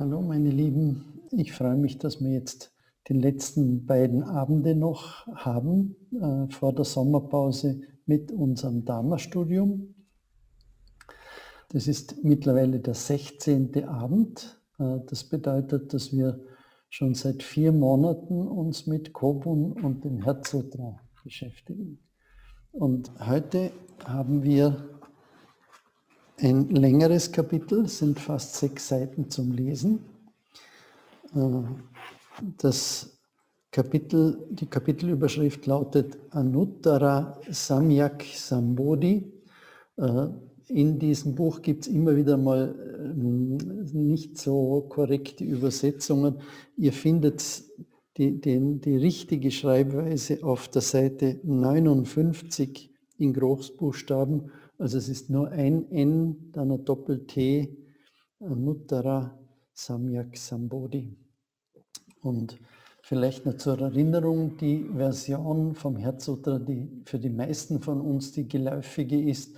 [0.00, 2.72] Hallo meine Lieben, ich freue mich, dass wir jetzt
[3.08, 9.94] die letzten beiden Abende noch haben äh, vor der Sommerpause mit unserem Dharma-Studium.
[11.68, 13.84] Das ist mittlerweile der 16.
[13.84, 14.58] Abend.
[14.78, 16.40] Äh, das bedeutet, dass wir
[16.88, 21.98] schon seit vier Monaten uns mit Kobun und dem Herzsutra beschäftigen.
[22.72, 23.70] Und heute
[24.06, 24.99] haben wir
[26.42, 30.00] ein längeres Kapitel, sind fast sechs Seiten zum Lesen.
[31.34, 31.62] Äh,
[32.58, 33.18] das
[33.70, 39.30] Kapitel, die Kapitelüberschrift lautet Anuttara Samyak Sambodhi.
[39.96, 40.26] Äh,
[40.68, 43.56] in diesem Buch gibt es immer wieder mal ähm,
[43.92, 46.36] nicht so korrekte Übersetzungen.
[46.76, 47.64] Ihr findet
[48.16, 54.50] die, die, die richtige Schreibweise auf der Seite 59 in Großbuchstaben.
[54.80, 57.76] Also es ist nur ein N, dann ein Doppel-T,
[58.38, 59.38] Nuttara
[59.74, 61.18] Samyak Sambodhi.
[62.22, 62.58] Und
[63.02, 68.48] vielleicht noch zur Erinnerung, die Version vom Herzsutra, die für die meisten von uns die
[68.48, 69.54] geläufige ist,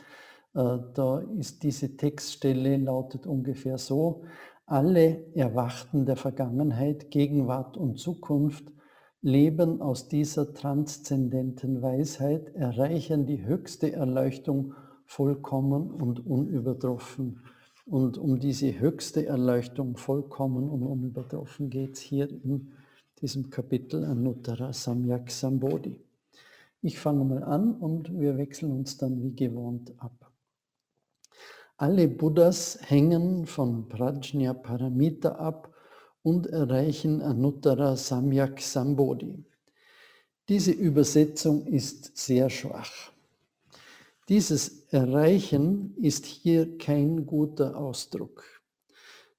[0.55, 4.25] äh, da ist diese Textstelle, lautet ungefähr so,
[4.67, 8.73] alle Erwachten der Vergangenheit, Gegenwart und Zukunft
[9.21, 14.75] leben aus dieser transzendenten Weisheit, erreichen die höchste Erleuchtung
[15.13, 17.41] vollkommen und unübertroffen.
[17.85, 22.73] Und um diese höchste Erleuchtung vollkommen und unübertroffen geht es hier in
[23.21, 26.01] diesem Kapitel Anuttara Samyak Sambodhi.
[26.81, 30.33] Ich fange mal an und wir wechseln uns dann wie gewohnt ab.
[31.77, 35.75] Alle Buddhas hängen von Prajna Paramita ab
[36.23, 39.45] und erreichen Anuttara Samyak Sambodhi.
[40.49, 43.12] Diese Übersetzung ist sehr schwach.
[44.29, 48.45] Dieses Erreichen ist hier kein guter Ausdruck.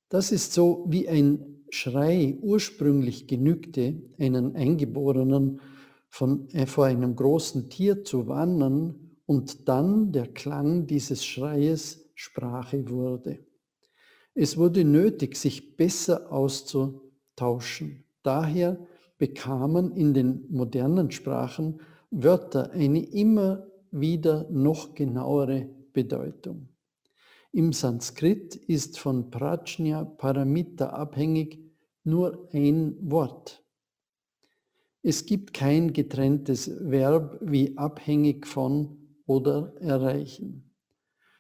[0.09, 5.61] Das ist so wie ein Schrei ursprünglich genügte, einen Eingeborenen
[6.09, 12.87] von, äh, vor einem großen Tier zu warnen und dann der Klang dieses Schreies Sprache
[12.89, 13.39] wurde.
[14.35, 18.03] Es wurde nötig, sich besser auszutauschen.
[18.21, 18.85] Daher
[19.17, 21.81] bekamen in den modernen Sprachen
[22.11, 26.69] Wörter eine immer wieder noch genauere Bedeutung.
[27.51, 31.59] Im Sanskrit ist von Prajna Paramita abhängig
[32.03, 33.63] nur ein Wort.
[35.03, 40.73] Es gibt kein getrenntes Verb wie abhängig von oder erreichen.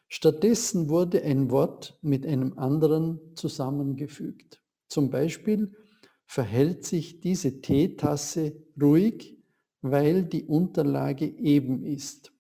[0.07, 4.61] Stattdessen wurde ein Wort mit einem anderen zusammengefügt.
[4.87, 5.71] Zum Beispiel
[6.25, 9.41] verhält sich diese Teetasse ruhig,
[9.81, 12.32] weil die Unterlage eben ist.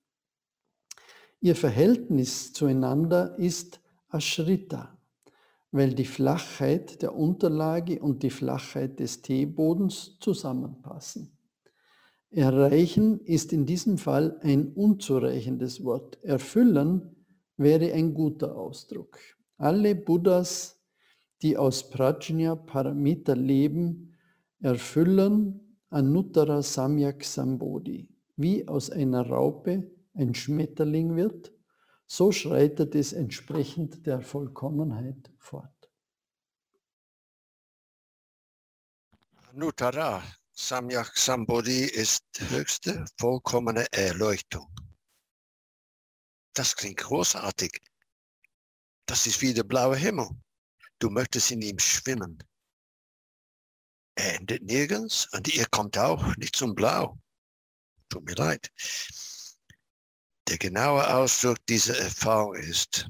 [1.43, 4.97] Ihr Verhältnis zueinander ist Ashrita,
[5.71, 11.37] weil die Flachheit der Unterlage und die Flachheit des Teebodens zusammenpassen.
[12.29, 16.17] Erreichen ist in diesem Fall ein unzureichendes Wort.
[16.23, 17.13] Erfüllen
[17.57, 19.19] wäre ein guter Ausdruck.
[19.57, 20.81] Alle Buddhas,
[21.41, 24.13] die aus Prajna Paramita leben,
[24.61, 28.07] erfüllen Anuttara Samyak Sambodhi.
[28.37, 31.51] Wie aus einer Raupe ein Schmetterling wird,
[32.05, 35.91] so schreitet es entsprechend der Vollkommenheit fort.
[39.49, 40.23] Anuttara
[40.55, 44.67] Samyak Sambodhi ist höchste vollkommene Erleuchtung.
[46.53, 47.81] Das klingt großartig.
[49.07, 50.29] Das ist wie der blaue Himmel.
[50.99, 52.37] Du möchtest in ihm schwimmen.
[54.15, 57.17] Er endet nirgends und ihr kommt auch nicht zum Blau.
[58.09, 58.71] Tut mir leid.
[60.47, 63.09] Der genaue Ausdruck dieser Erfahrung ist,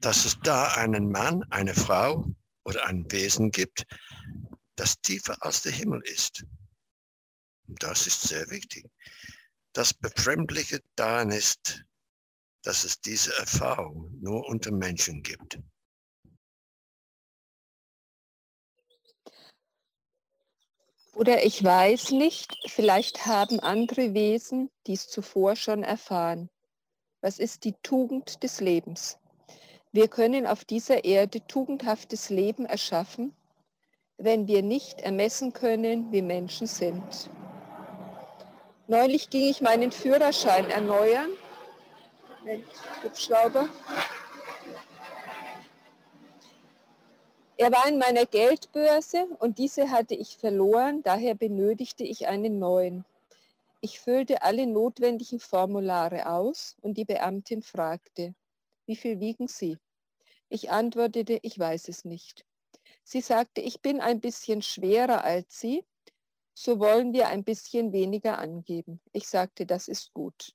[0.00, 2.26] dass es da einen Mann, eine Frau
[2.64, 3.84] oder ein Wesen gibt,
[4.76, 6.44] das tiefer als der Himmel ist.
[7.66, 8.86] Und das ist sehr wichtig.
[9.72, 11.84] Das Befremdliche daran ist,
[12.62, 15.58] dass es diese Erfahrung nur unter Menschen gibt.
[21.14, 26.50] Oder ich weiß nicht, vielleicht haben andere Wesen dies zuvor schon erfahren.
[27.20, 29.18] Was ist die Tugend des Lebens?
[29.92, 33.32] Wir können auf dieser Erde tugendhaftes Leben erschaffen,
[34.18, 37.30] wenn wir nicht ermessen können, wie Menschen sind.
[38.88, 41.30] Neulich ging ich meinen Führerschein erneuern
[43.02, 43.68] Hubschrauber.
[47.56, 53.04] Er war in meiner Geldbörse und diese hatte ich verloren, daher benötigte ich einen neuen.
[53.80, 58.34] Ich füllte alle notwendigen Formulare aus und die Beamtin fragte,
[58.86, 59.78] wie viel wiegen Sie?
[60.48, 62.44] Ich antwortete, ich weiß es nicht.
[63.04, 65.84] Sie sagte, ich bin ein bisschen schwerer als Sie,
[66.54, 69.00] so wollen wir ein bisschen weniger angeben.
[69.12, 70.54] Ich sagte, das ist gut.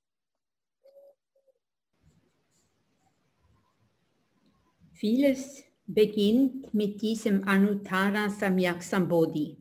[4.91, 9.57] Vieles beginnt mit diesem Anuttara Samyak Sambodhi.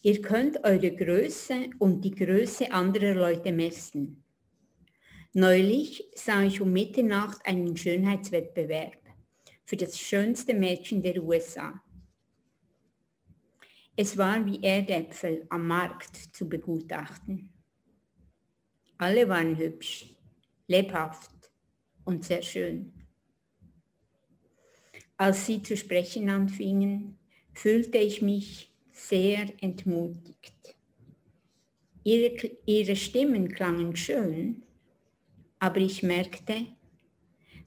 [0.00, 4.22] Ihr könnt eure Größe und die Größe anderer Leute messen.
[5.32, 8.96] Neulich sah ich um Mitternacht einen Schönheitswettbewerb
[9.64, 11.82] für das schönste Mädchen der USA.
[13.96, 17.52] Es war wie Erdäpfel am Markt zu begutachten.
[18.98, 20.14] Alle waren hübsch,
[20.68, 21.32] lebhaft
[22.04, 22.97] und sehr schön.
[25.18, 27.18] Als sie zu sprechen anfingen,
[27.52, 30.76] fühlte ich mich sehr entmutigt.
[32.04, 34.62] Ihre, ihre Stimmen klangen schön,
[35.58, 36.66] aber ich merkte,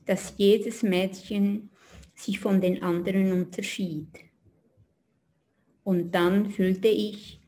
[0.05, 1.69] dass jedes Mädchen
[2.15, 4.07] sich von den anderen unterschied.
[5.83, 7.41] Und dann fühlte ich,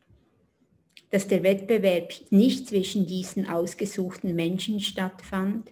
[1.12, 5.72] dass der Wettbewerb nicht zwischen diesen ausgesuchten Menschen stattfand,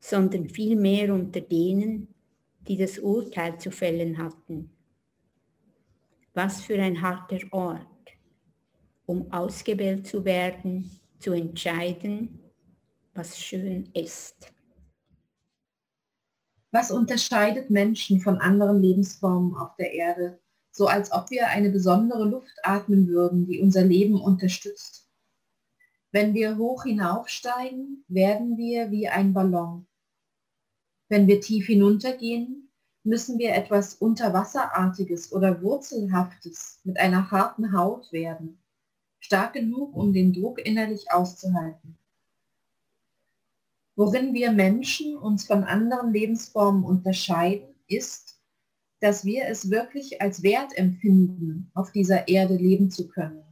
[0.00, 2.08] sondern vielmehr unter denen,
[2.68, 4.70] die das Urteil zu fällen hatten.
[6.34, 7.86] Was für ein harter Ort,
[9.06, 12.40] um ausgewählt zu werden, zu entscheiden,
[13.14, 14.52] was schön ist.
[16.72, 20.40] Was unterscheidet Menschen von anderen Lebensformen auf der Erde,
[20.70, 25.08] so als ob wir eine besondere Luft atmen würden, die unser Leben unterstützt?
[26.12, 29.86] Wenn wir hoch hinaufsteigen, werden wir wie ein Ballon.
[31.10, 32.70] Wenn wir tief hinuntergehen,
[33.02, 38.62] müssen wir etwas Unterwasserartiges oder Wurzelhaftes mit einer harten Haut werden,
[39.18, 41.98] stark genug, um den Druck innerlich auszuhalten.
[43.96, 48.40] Worin wir Menschen uns von anderen Lebensformen unterscheiden, ist,
[49.00, 53.42] dass wir es wirklich als Wert empfinden, auf dieser Erde leben zu können.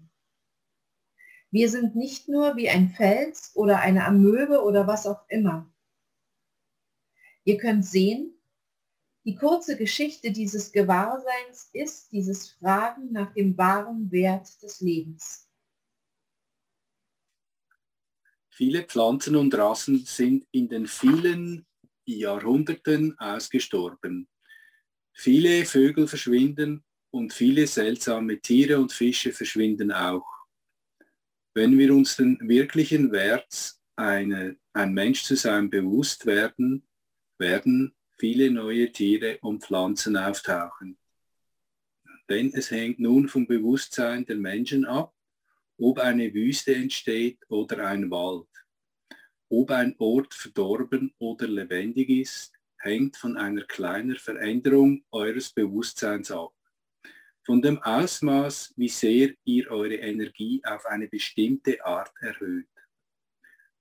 [1.50, 5.68] Wir sind nicht nur wie ein Fels oder eine Amöbe oder was auch immer.
[7.48, 8.34] Ihr könnt sehen,
[9.24, 15.48] die kurze Geschichte dieses Gewahrseins ist dieses Fragen nach dem wahren Wert des Lebens.
[18.50, 21.64] Viele Pflanzen und Rassen sind in den vielen
[22.04, 24.28] Jahrhunderten ausgestorben.
[25.14, 30.26] Viele Vögel verschwinden und viele seltsame Tiere und Fische verschwinden auch.
[31.54, 36.84] Wenn wir uns den wirklichen Wert, eine, ein Mensch zu sein, bewusst werden,
[37.38, 40.98] werden viele neue Tiere und Pflanzen auftauchen.
[42.28, 45.14] Denn es hängt nun vom Bewusstsein der Menschen ab,
[45.78, 48.48] ob eine Wüste entsteht oder ein Wald.
[49.48, 56.52] Ob ein Ort verdorben oder lebendig ist, hängt von einer kleinen Veränderung eures Bewusstseins ab.
[57.44, 62.68] Von dem Ausmaß, wie sehr ihr eure Energie auf eine bestimmte Art erhöht.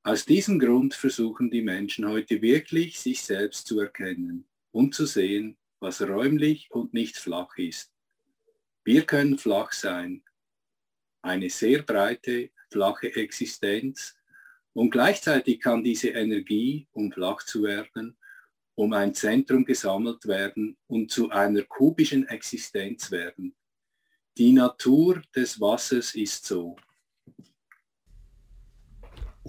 [0.03, 5.57] Aus diesem Grund versuchen die Menschen heute wirklich, sich selbst zu erkennen und zu sehen,
[5.79, 7.91] was räumlich und nicht flach ist.
[8.83, 10.23] Wir können flach sein,
[11.21, 14.15] eine sehr breite, flache Existenz
[14.73, 18.17] und gleichzeitig kann diese Energie, um flach zu werden,
[18.75, 23.55] um ein Zentrum gesammelt werden und zu einer kubischen Existenz werden.
[24.37, 26.75] Die Natur des Wassers ist so.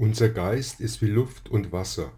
[0.00, 2.12] Unser Geist ist wie Luft und Wasser.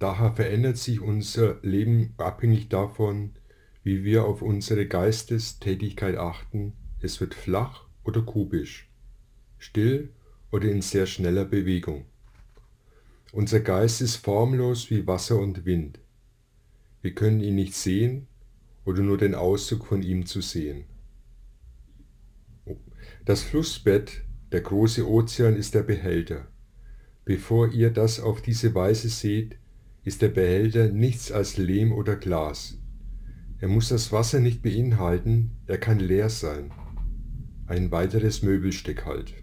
[0.00, 3.36] Daher verändert sich unser Leben abhängig davon,
[3.84, 6.72] wie wir auf unsere Geistestätigkeit achten.
[7.00, 8.90] Es wird flach oder kubisch,
[9.58, 10.10] still
[10.50, 12.04] oder in sehr schneller Bewegung.
[13.30, 16.00] Unser Geist ist formlos wie Wasser und Wind.
[17.00, 18.26] Wir können ihn nicht sehen
[18.84, 20.86] oder nur den Ausdruck von ihm zu sehen.
[23.24, 26.48] Das Flussbett, der große Ozean, ist der Behälter.
[27.24, 29.58] Bevor ihr das auf diese Weise seht,
[30.04, 32.78] ist der Behälter nichts als Lehm oder Glas.
[33.60, 36.72] Er muss das Wasser nicht beinhalten, er kann leer sein
[37.72, 39.34] ein weiteres Möbelstück halt.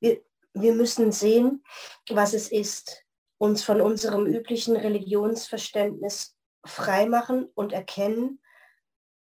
[0.00, 0.22] Wir,
[0.54, 1.62] wir müssen sehen,
[2.08, 3.04] was es ist,
[3.38, 8.40] uns von unserem üblichen Religionsverständnis freimachen und erkennen,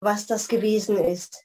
[0.01, 1.43] was das gewesen ist,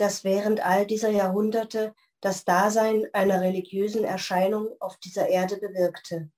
[0.00, 6.30] das während all dieser Jahrhunderte das Dasein einer religiösen Erscheinung auf dieser Erde bewirkte.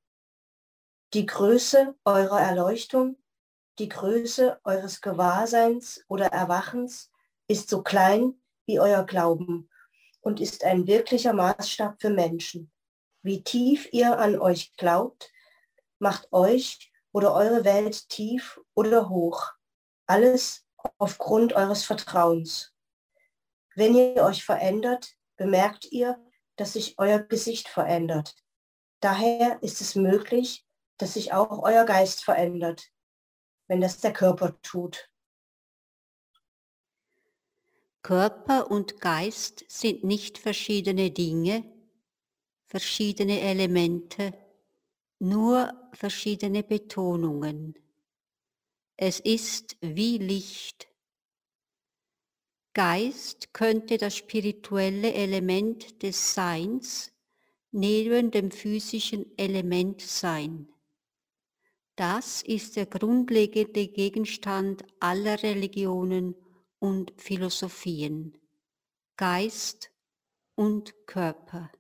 [1.14, 3.16] Die Größe eurer Erleuchtung
[3.78, 7.10] die Größe eures Gewahrseins oder Erwachens
[7.48, 8.34] ist so klein
[8.66, 9.70] wie euer Glauben
[10.20, 12.70] und ist ein wirklicher Maßstab für Menschen.
[13.22, 15.32] Wie tief ihr an euch glaubt,
[15.98, 19.52] macht euch oder eure Welt tief oder hoch.
[20.06, 20.66] Alles
[20.98, 22.71] aufgrund eures Vertrauens.
[23.74, 26.18] Wenn ihr euch verändert, bemerkt ihr,
[26.56, 28.36] dass sich euer Gesicht verändert.
[29.00, 30.66] Daher ist es möglich,
[30.98, 32.90] dass sich auch euer Geist verändert,
[33.66, 35.08] wenn das der Körper tut.
[38.02, 41.64] Körper und Geist sind nicht verschiedene Dinge,
[42.66, 44.34] verschiedene Elemente,
[45.18, 47.78] nur verschiedene Betonungen.
[48.96, 50.91] Es ist wie Licht.
[52.74, 57.12] Geist könnte das spirituelle Element des Seins
[57.70, 60.68] neben dem physischen Element sein.
[61.96, 66.34] Das ist der grundlegende Gegenstand aller Religionen
[66.78, 68.38] und Philosophien.
[69.18, 69.90] Geist
[70.54, 71.70] und Körper.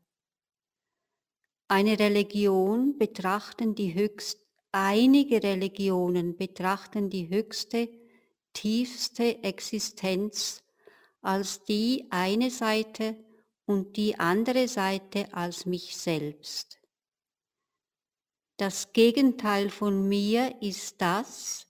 [1.68, 7.88] Eine Religion betrachten die höchst, einige Religionen betrachten die höchste,
[8.52, 10.61] tiefste Existenz
[11.22, 13.16] als die eine Seite
[13.64, 16.78] und die andere Seite als mich selbst.
[18.58, 21.66] Das Gegenteil von mir ist das,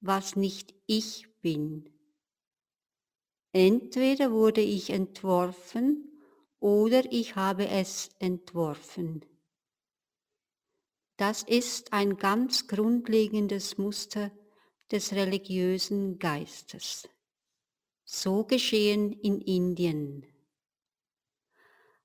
[0.00, 1.90] was nicht ich bin.
[3.52, 6.20] Entweder wurde ich entworfen
[6.58, 9.24] oder ich habe es entworfen.
[11.16, 14.30] Das ist ein ganz grundlegendes Muster
[14.90, 17.08] des religiösen Geistes.
[18.06, 20.26] So geschehen in Indien.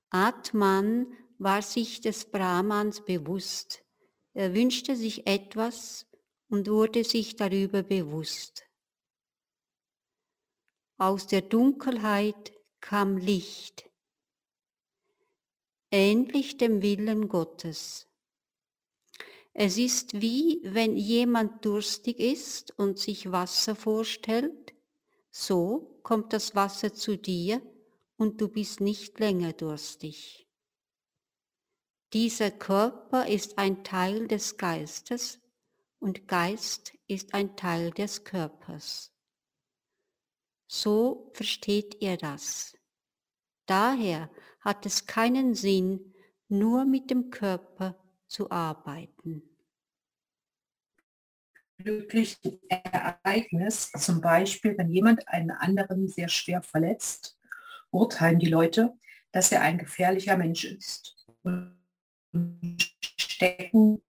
[0.10, 3.86] Atman war sich des Brahmans bewusst.
[4.34, 6.06] Er wünschte sich etwas
[6.50, 8.64] und wurde sich darüber bewusst.
[10.98, 13.90] Aus der Dunkelheit kam Licht
[15.92, 18.08] ähnlich dem Willen Gottes.
[19.54, 24.74] Es ist wie wenn jemand durstig ist und sich Wasser vorstellt,
[25.30, 27.62] so kommt das Wasser zu dir
[28.18, 30.48] und du bist nicht länger durstig.
[32.14, 35.40] Dieser Körper ist ein Teil des Geistes
[36.00, 39.14] und Geist ist ein Teil des Körpers.
[40.68, 42.76] So versteht ihr das.
[43.66, 44.30] Daher
[44.60, 46.14] hat es keinen Sinn,
[46.48, 49.51] nur mit dem Körper zu arbeiten.
[51.84, 57.38] Glücklichen Ereignis, zum Beispiel wenn jemand einen anderen sehr schwer verletzt,
[57.92, 58.94] urteilen die Leute,
[59.32, 61.78] dass er ein gefährlicher Mensch ist und
[63.18, 64.02] stecken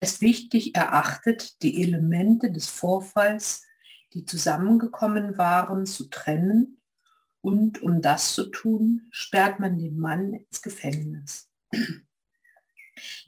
[0.00, 3.66] es wichtig erachtet, die Elemente des Vorfalls,
[4.14, 6.80] die zusammengekommen waren, zu trennen
[7.42, 11.50] und um das zu tun, sperrt man den Mann ins Gefängnis.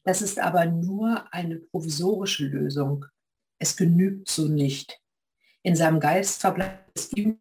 [0.04, 3.06] Das ist aber nur eine provisorische Lösung.
[3.62, 5.00] Es genügt so nicht.
[5.62, 7.40] In seinem Geist verbleibt es ihm,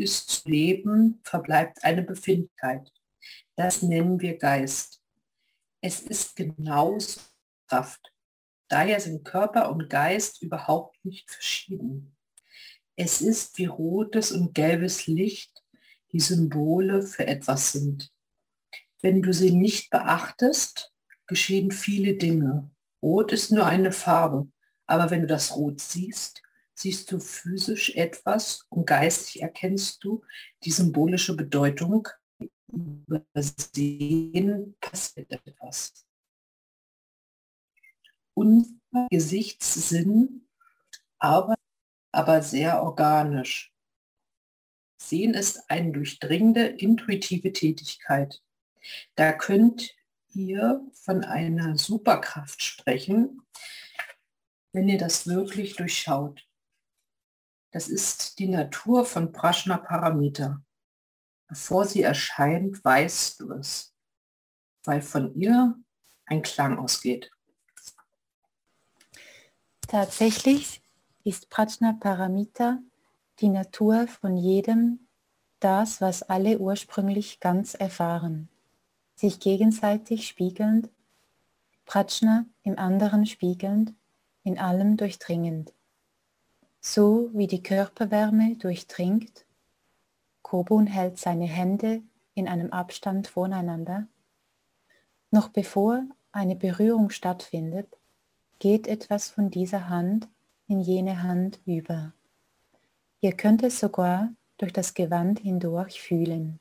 [0.00, 2.90] es zu leben, verbleibt eine Befindlichkeit.
[3.54, 5.02] Das nennen wir Geist.
[5.82, 7.20] Es ist genauso
[7.68, 8.10] Kraft.
[8.68, 12.16] Daher sind Körper und Geist überhaupt nicht verschieden.
[12.96, 15.62] Es ist wie rotes und gelbes Licht,
[16.10, 18.10] die Symbole für etwas sind.
[19.02, 20.90] Wenn du sie nicht beachtest,
[21.26, 22.70] geschehen viele Dinge.
[23.02, 24.48] Rot ist nur eine Farbe,
[24.88, 26.42] aber wenn du das Rot siehst,
[26.74, 30.24] siehst du physisch etwas und geistig erkennst du
[30.64, 32.08] die symbolische Bedeutung.
[32.72, 36.06] Übersehen passiert etwas.
[38.34, 40.48] Unser Gesichtssinn
[41.18, 41.56] aber,
[42.12, 43.72] aber sehr organisch.
[44.96, 48.42] Sehen ist eine durchdringende, intuitive Tätigkeit.
[49.16, 49.94] Da könnt
[50.34, 53.42] ihr von einer Superkraft sprechen,
[54.72, 56.46] wenn ihr das wirklich durchschaut.
[57.70, 60.62] Das ist die Natur von Prashna Paramita.
[61.46, 63.94] Bevor sie erscheint, weißt du es,
[64.84, 65.74] weil von ihr
[66.26, 67.30] ein Klang ausgeht.
[69.86, 70.82] Tatsächlich
[71.24, 72.78] ist Prajna Paramita
[73.40, 75.08] die Natur von jedem,
[75.60, 78.48] das, was alle ursprünglich ganz erfahren,
[79.14, 80.90] sich gegenseitig spiegelnd,
[81.84, 83.94] Prajna im anderen spiegelnd,
[84.48, 85.74] in allem durchdringend.
[86.80, 89.44] So wie die Körperwärme durchdringt,
[90.40, 92.02] Kobun hält seine Hände
[92.32, 94.06] in einem Abstand voneinander.
[95.30, 96.02] Noch bevor
[96.32, 97.88] eine Berührung stattfindet,
[98.58, 100.28] geht etwas von dieser Hand
[100.66, 102.14] in jene Hand über.
[103.20, 106.58] Ihr könnt es sogar durch das Gewand hindurch fühlen.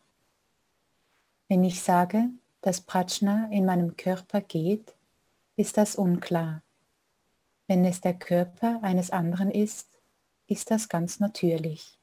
[1.48, 4.94] Wenn ich sage, dass Prajna in meinem Körper geht,
[5.56, 6.62] ist das unklar.
[7.68, 9.90] Wenn es der Körper eines anderen ist,
[10.48, 12.00] ist das ganz natürlich.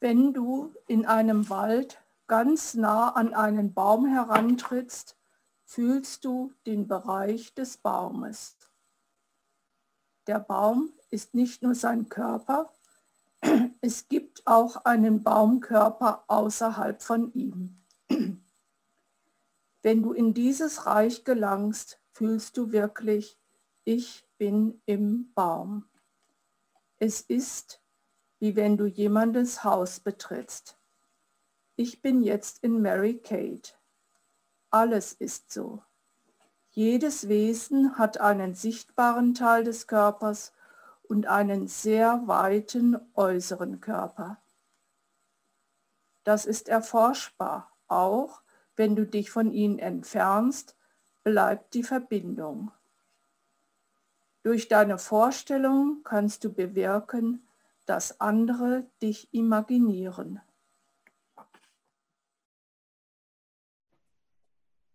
[0.00, 5.16] Wenn du in einem Wald ganz nah an einen Baum herantrittst,
[5.64, 8.56] fühlst du den Bereich des Baumes.
[10.26, 12.72] Der Baum ist nicht nur sein Körper,
[13.80, 17.81] es gibt auch einen Baumkörper außerhalb von ihm.
[19.82, 23.38] Wenn du in dieses Reich gelangst, fühlst du wirklich,
[23.84, 25.86] ich bin im Baum.
[26.98, 27.82] Es ist,
[28.38, 30.78] wie wenn du jemandes Haus betrittst.
[31.74, 33.72] Ich bin jetzt in Mary Kate.
[34.70, 35.82] Alles ist so.
[36.70, 40.52] Jedes Wesen hat einen sichtbaren Teil des Körpers
[41.02, 44.40] und einen sehr weiten äußeren Körper.
[46.24, 48.41] Das ist erforschbar, auch
[48.76, 50.76] wenn du dich von ihnen entfernst,
[51.24, 52.70] bleibt die Verbindung.
[54.42, 57.46] Durch deine Vorstellung kannst du bewirken,
[57.86, 60.40] dass andere dich imaginieren.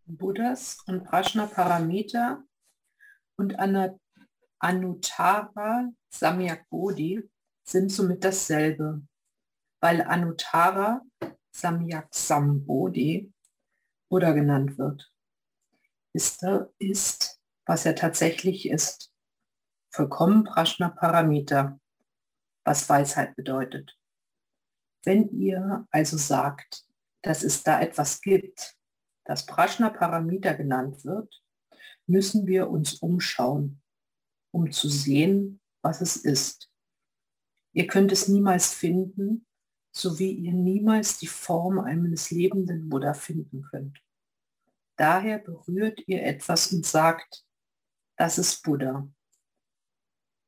[0.06, 2.44] Buddhas und Prajnaparamita
[3.36, 3.56] und
[4.60, 7.30] Anuttara Samyak Bodhi
[7.64, 9.02] sind somit dasselbe,
[9.82, 11.02] weil Anuttara
[11.52, 13.32] Samyak Sambodhi
[14.10, 15.12] Buddha genannt wird.
[16.14, 16.46] Ist,
[16.80, 19.12] ist, was er tatsächlich ist.
[19.92, 21.80] Vollkommen Prajnaparamita,
[22.64, 23.98] was Weisheit bedeutet.
[25.04, 26.86] Wenn ihr also sagt,
[27.22, 28.76] dass es da etwas gibt,
[29.26, 31.42] das Prajnaparamita genannt wird,
[32.06, 33.82] müssen wir uns umschauen,
[34.52, 36.70] um zu sehen, was es ist.
[37.74, 39.47] Ihr könnt es niemals finden,
[39.98, 44.00] so wie ihr niemals die Form eines lebenden Buddha finden könnt.
[44.96, 47.44] Daher berührt ihr etwas und sagt,
[48.16, 49.08] das ist Buddha.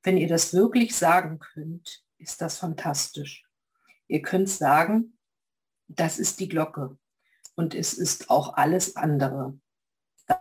[0.03, 3.43] Wenn ihr das wirklich sagen könnt, ist das fantastisch.
[4.07, 5.17] Ihr könnt sagen,
[5.87, 6.97] das ist die Glocke
[7.55, 9.59] und es ist auch alles andere.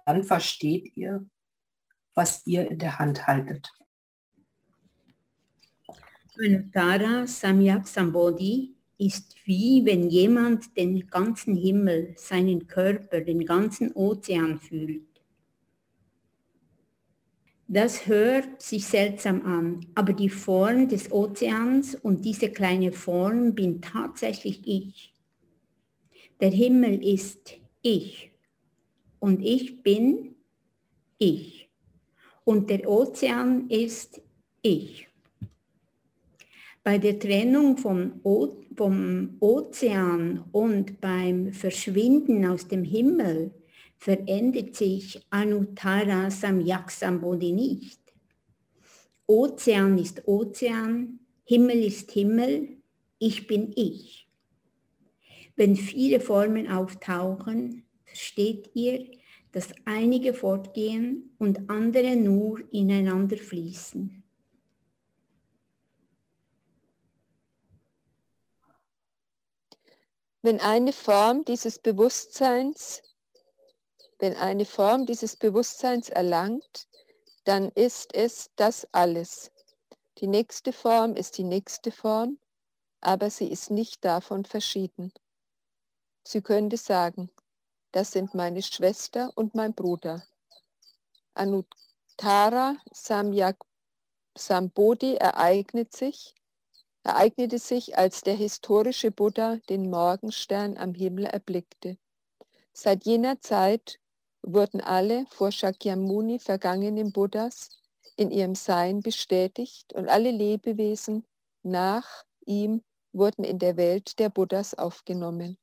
[0.07, 1.27] Dann versteht ihr,
[2.15, 3.73] was ihr in der Hand haltet.
[6.39, 14.59] Anuttara Samyak Sambodhi ist wie wenn jemand den ganzen Himmel, seinen Körper, den ganzen Ozean
[14.59, 15.09] fühlt.
[17.71, 23.83] Das hört sich seltsam an, aber die Form des Ozeans und diese kleine Form bin
[23.83, 25.15] tatsächlich ich.
[26.41, 28.33] Der Himmel ist ich
[29.19, 30.35] und ich bin
[31.19, 31.69] ich.
[32.45, 34.23] Und der Ozean ist
[34.63, 35.08] ich.
[36.83, 43.51] Bei der Trennung vom, o vom Ozean und beim Verschwinden aus dem Himmel
[43.99, 48.01] verändert sich Anuttara Samyak Sambodhi nicht.
[49.27, 52.79] Ozean ist Ozean, Himmel ist Himmel,
[53.19, 54.29] ich bin ich.
[55.57, 59.07] Wenn viele Formen auftauchen, versteht ihr,
[59.53, 64.18] dass einige fortgehen und andere nur ineinander fließen.
[70.43, 73.03] Wenn eine Form dieses Bewusstseins,
[74.19, 76.87] wenn eine Form dieses Bewusstseins erlangt,
[77.45, 79.51] dann ist es das alles.
[80.19, 82.39] Die nächste Form ist die nächste Form,
[83.01, 85.13] aber sie ist nicht davon verschieden.
[86.25, 87.31] Sie könnte sagen,
[87.93, 90.25] das sind meine Schwester und mein Bruder.
[91.35, 93.57] Anuttara Samyak
[94.37, 96.35] Sambodhi ereignet sich,
[97.09, 101.97] ereignete sich, als der historische Buddha den Morgenstern am Himmel erblickte.
[102.75, 103.99] Seit jener Zeit
[104.43, 107.71] wurden alle vor Shakyamuni vergangenen Buddhas
[108.17, 111.25] in ihrem Sein bestätigt und alle Lebewesen
[111.63, 115.57] nach ihm wurden in der Welt der Buddhas aufgenommen.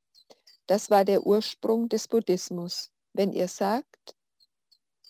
[0.66, 2.92] Das war der Ursprung des Buddhismus.
[3.14, 4.16] Wenn ihr sagt,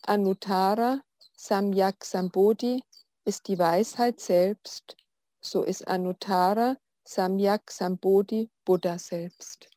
[0.02, 1.02] Anuttara
[1.38, 2.84] Samyak Sambodhi
[3.24, 4.98] ist die Weisheit selbst,
[5.46, 9.70] so ist Anuttara Samyak Sambodhi Buddha selbst.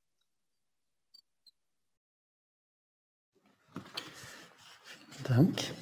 [5.24, 5.74] Dank.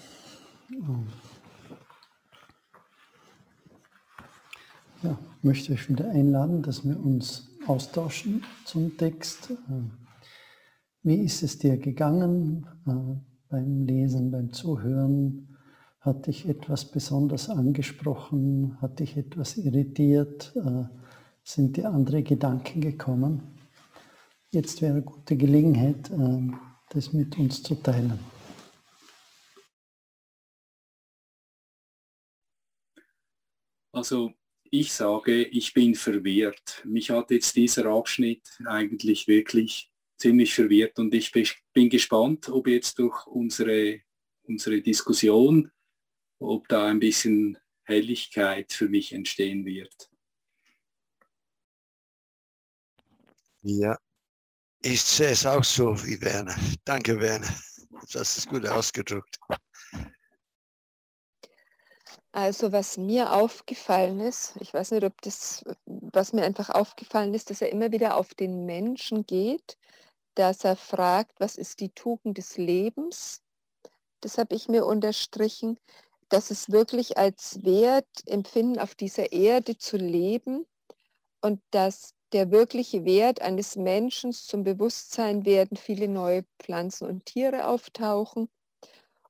[5.02, 9.52] Ja, ich möchte euch wieder einladen, dass wir uns austauschen zum Text.
[11.02, 15.55] Wie ist es dir gegangen äh, beim Lesen, beim Zuhören?
[16.06, 18.78] Hat dich etwas besonders angesprochen?
[18.80, 20.54] Hat dich etwas irritiert?
[20.56, 20.84] Äh,
[21.42, 23.56] sind dir andere Gedanken gekommen?
[24.56, 26.50] jetzt wäre eine gute Gelegenheit, äh,
[26.90, 28.18] das mit uns zu teilen.
[33.92, 34.32] Also
[34.70, 36.82] ich sage, ich bin verwirrt.
[36.84, 41.32] Mich hat jetzt dieser Abschnitt eigentlich wirklich ziemlich verwirrt und ich
[41.72, 44.00] bin gespannt, ob jetzt durch unsere,
[44.42, 45.70] unsere Diskussion,
[46.38, 50.10] ob da ein bisschen Helligkeit für mich entstehen wird.
[53.62, 53.98] Ja,
[54.82, 56.54] ich sehe es auch so wie Werner.
[56.84, 57.48] Danke, Werner.
[58.12, 59.38] Das ist gut ausgedrückt.
[62.32, 67.48] Also was mir aufgefallen ist, ich weiß nicht, ob das, was mir einfach aufgefallen ist,
[67.48, 69.78] dass er immer wieder auf den Menschen geht,
[70.34, 73.42] dass er fragt, was ist die Tugend des Lebens?
[74.20, 75.78] Das habe ich mir unterstrichen,
[76.28, 80.66] dass es wirklich als Wert empfinden, auf dieser Erde zu leben
[81.40, 87.68] und dass der wirkliche Wert eines Menschen zum Bewusstsein werden viele neue Pflanzen und Tiere
[87.68, 88.48] auftauchen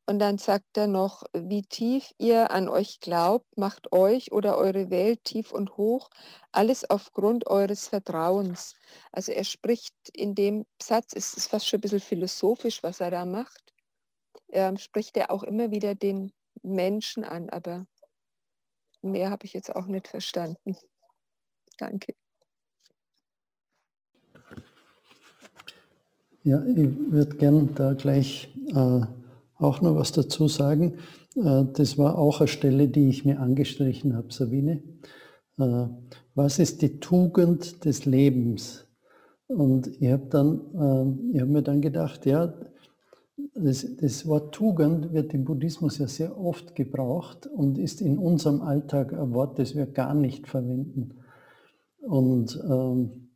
[0.08, 4.88] und dann sagt er noch, wie tief ihr an euch glaubt, macht euch oder eure
[4.90, 6.10] Welt tief und hoch,
[6.52, 8.76] alles aufgrund eures Vertrauens.
[9.10, 13.10] Also er spricht in dem Satz, ist es fast schon ein bisschen philosophisch, was er
[13.10, 13.74] da macht,
[14.50, 17.86] ähm, spricht er auch immer wieder den Menschen an, aber
[19.02, 20.76] mehr habe ich jetzt auch nicht verstanden.
[21.78, 22.14] Danke.
[26.42, 29.00] Ja, ich würde gern da gleich äh,
[29.56, 30.98] auch noch was dazu sagen.
[31.34, 34.82] Äh, das war auch eine Stelle, die ich mir angestrichen habe, Sabine.
[35.58, 35.86] Äh,
[36.34, 38.86] was ist die Tugend des Lebens?
[39.48, 42.54] Und ich habe dann, äh, ich mir dann gedacht, ja,
[43.54, 48.62] das, das, Wort Tugend wird im Buddhismus ja sehr oft gebraucht und ist in unserem
[48.62, 51.18] Alltag ein Wort, das wir gar nicht verwenden.
[51.98, 53.30] Und ähm,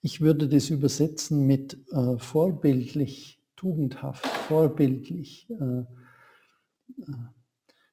[0.00, 5.48] ich würde das übersetzen mit äh, vorbildlich tugendhaft, vorbildlich.
[5.50, 5.84] Äh, äh,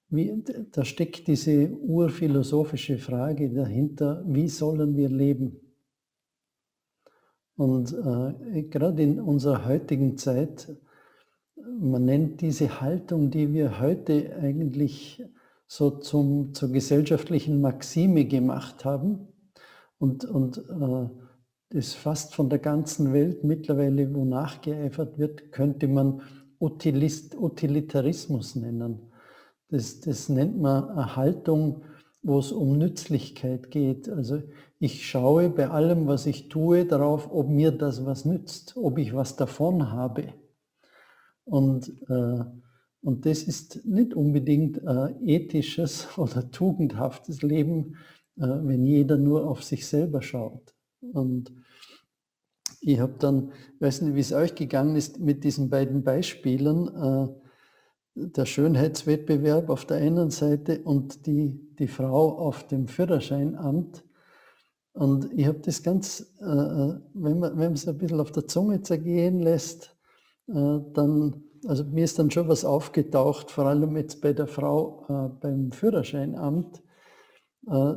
[0.09, 0.43] wie,
[0.73, 5.61] da steckt diese urphilosophische Frage dahinter, wie sollen wir leben?
[7.55, 10.67] Und äh, gerade in unserer heutigen Zeit,
[11.79, 15.23] man nennt diese Haltung, die wir heute eigentlich
[15.67, 19.27] so zum, zur gesellschaftlichen Maxime gemacht haben
[19.97, 21.09] und, und äh,
[21.69, 26.21] das fast von der ganzen Welt mittlerweile, wo nachgeeifert wird, könnte man
[26.59, 29.11] Utilist, Utilitarismus nennen.
[29.69, 31.83] Das, das nennt man eine Haltung,
[32.21, 34.09] wo es um Nützlichkeit geht.
[34.09, 34.43] Also
[34.79, 39.13] ich schaue bei allem, was ich tue, darauf, ob mir das was nützt, ob ich
[39.13, 40.33] was davon habe.
[41.51, 42.45] Und, äh,
[43.01, 47.97] und das ist nicht unbedingt ein ethisches oder tugendhaftes Leben,
[48.37, 50.73] äh, wenn jeder nur auf sich selber schaut.
[51.01, 51.51] Und
[52.79, 56.87] ich habe dann, ich weiß nicht, wie es euch gegangen ist mit diesen beiden Beispielen,
[56.87, 57.27] äh,
[58.15, 64.05] der Schönheitswettbewerb auf der einen Seite und die, die Frau auf dem Führerscheinamt.
[64.93, 68.81] Und ich habe das ganz, äh, äh wenn man es ein bisschen auf der Zunge
[68.83, 70.00] zergehen lässt, äh,
[70.93, 75.39] dann, also mir ist dann schon was aufgetaucht, vor allem jetzt bei der Frau äh,
[75.41, 76.81] beim Führerscheinamt.
[77.67, 77.93] Äh,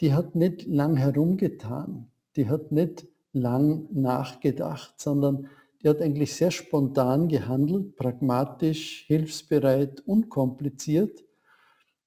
[0.00, 2.10] die hat nicht lang herumgetan.
[2.36, 5.48] Die hat nicht lang nachgedacht, sondern
[5.82, 11.24] die hat eigentlich sehr spontan gehandelt, pragmatisch, hilfsbereit, unkompliziert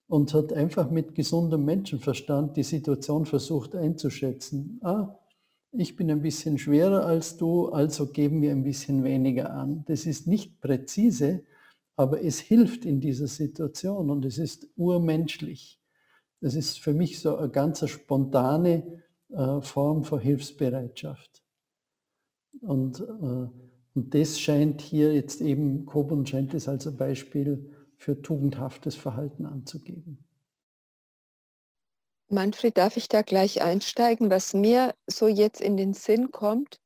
[0.08, 4.80] und hat einfach mit gesundem Menschenverstand die Situation versucht einzuschätzen.
[4.84, 5.18] Ah,
[5.74, 9.84] ich bin ein bisschen schwerer als du, also geben wir ein bisschen weniger an.
[9.88, 11.44] Das ist nicht präzise,
[11.96, 15.80] aber es hilft in dieser Situation und es ist urmenschlich.
[16.42, 21.44] Das ist für mich so eine ganz spontane äh, Form von Hilfsbereitschaft.
[22.62, 23.48] Und, äh,
[23.94, 29.46] und das scheint hier jetzt eben, Kobun scheint es als ein Beispiel für tugendhaftes Verhalten
[29.46, 30.26] anzugeben.
[32.32, 34.32] Manfred, darf ich da gleich einsteigen?
[34.32, 36.80] Was mir so jetzt in den Sinn kommt,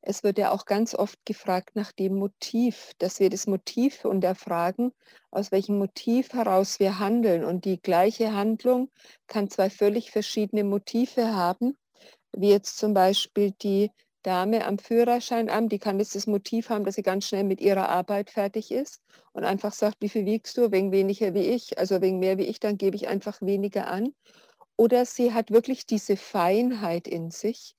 [0.00, 4.92] es wird ja auch ganz oft gefragt nach dem Motiv, dass wir das Motiv unterfragen,
[5.30, 7.44] aus welchem Motiv heraus wir handeln.
[7.44, 8.90] Und die gleiche Handlung
[9.26, 11.76] kann zwei völlig verschiedene Motive haben,
[12.32, 13.90] wie jetzt zum Beispiel die
[14.22, 17.88] Dame am Führerscheinamt, die kann jetzt das Motiv haben, dass sie ganz schnell mit ihrer
[17.90, 22.00] Arbeit fertig ist und einfach sagt, wie viel wiegst du, wegen weniger wie ich, also
[22.00, 24.14] wegen mehr wie ich, dann gebe ich einfach weniger an.
[24.78, 27.76] Oder sie hat wirklich diese Feinheit in sich,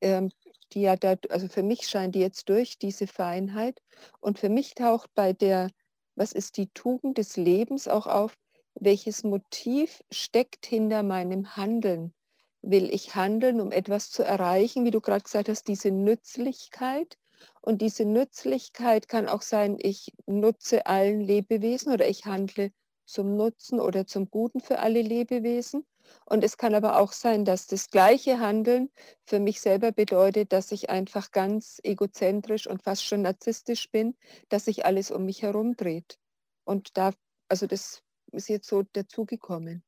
[0.00, 0.30] ähm,
[0.72, 3.82] die ja da, also für mich scheint die jetzt durch, diese Feinheit.
[4.20, 5.70] Und für mich taucht bei der,
[6.14, 8.36] was ist die Tugend des Lebens auch auf,
[8.74, 12.14] welches Motiv steckt hinter meinem Handeln?
[12.62, 17.18] will ich handeln, um etwas zu erreichen, wie du gerade gesagt hast, diese Nützlichkeit.
[17.60, 22.72] Und diese Nützlichkeit kann auch sein, ich nutze allen Lebewesen oder ich handle
[23.04, 25.84] zum Nutzen oder zum Guten für alle Lebewesen.
[26.24, 28.90] Und es kann aber auch sein, dass das gleiche Handeln
[29.24, 34.16] für mich selber bedeutet, dass ich einfach ganz egozentrisch und fast schon narzisstisch bin,
[34.48, 36.18] dass sich alles um mich herum dreht.
[36.64, 37.12] Und da,
[37.48, 39.82] also das ist jetzt so dazugekommen.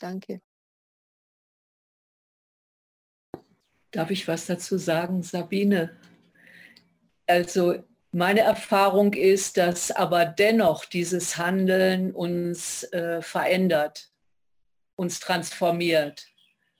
[0.00, 0.40] Danke.
[3.90, 5.96] Darf ich was dazu sagen, Sabine?
[7.26, 14.10] Also meine Erfahrung ist, dass aber dennoch dieses Handeln uns äh, verändert,
[14.96, 16.26] uns transformiert,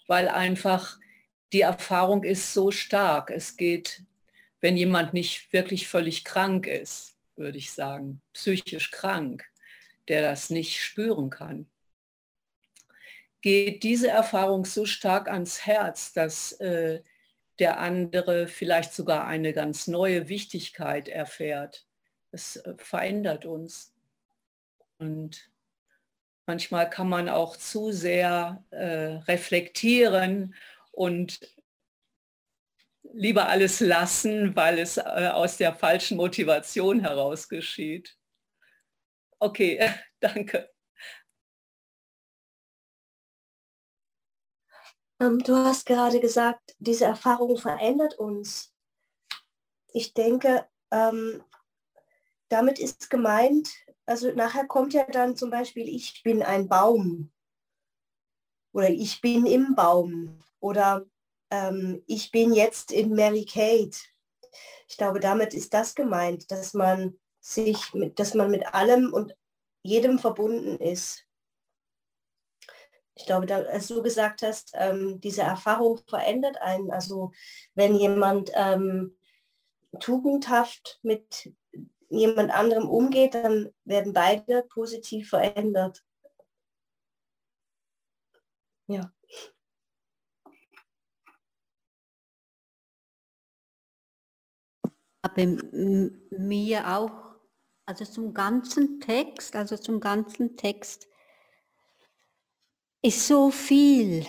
[0.09, 0.99] weil einfach
[1.53, 3.31] die Erfahrung ist so stark.
[3.31, 4.03] Es geht,
[4.61, 9.45] wenn jemand nicht wirklich völlig krank ist, würde ich sagen, psychisch krank,
[10.09, 11.69] der das nicht spüren kann,
[13.43, 17.03] geht diese Erfahrung so stark ans Herz, dass äh,
[17.59, 21.87] der andere vielleicht sogar eine ganz neue Wichtigkeit erfährt.
[22.33, 23.95] Es äh, verändert uns.
[24.99, 25.51] Und
[26.47, 30.55] manchmal kann man auch zu sehr äh, reflektieren
[30.93, 31.41] und
[33.13, 38.17] lieber alles lassen, weil es äh, aus der falschen Motivation heraus geschieht.
[39.39, 40.71] Okay, danke.
[45.21, 48.75] Ähm, du hast gerade gesagt, diese Erfahrung verändert uns.
[49.93, 51.43] Ich denke, ähm,
[52.49, 53.69] damit ist gemeint,
[54.07, 57.31] also nachher kommt ja dann zum Beispiel, ich bin ein Baum
[58.73, 61.05] oder ich bin im Baum oder
[61.51, 63.99] ähm, ich bin jetzt in Mary Kate.
[64.89, 69.37] Ich glaube, damit ist das gemeint, dass man sich, mit, dass man mit allem und
[69.83, 71.27] jedem verbunden ist
[73.17, 76.91] ich glaube, da, als du gesagt hast, ähm, diese Erfahrung verändert einen.
[76.91, 77.33] Also
[77.75, 79.17] wenn jemand ähm,
[80.01, 81.51] tugendhaft mit
[82.09, 86.03] jemand anderem umgeht, dann werden beide positiv verändert.
[88.89, 89.13] Ja.
[95.23, 95.45] Aber
[96.31, 97.35] mir auch,
[97.85, 101.09] also zum ganzen Text, also zum ganzen Text
[103.03, 104.27] ist so viel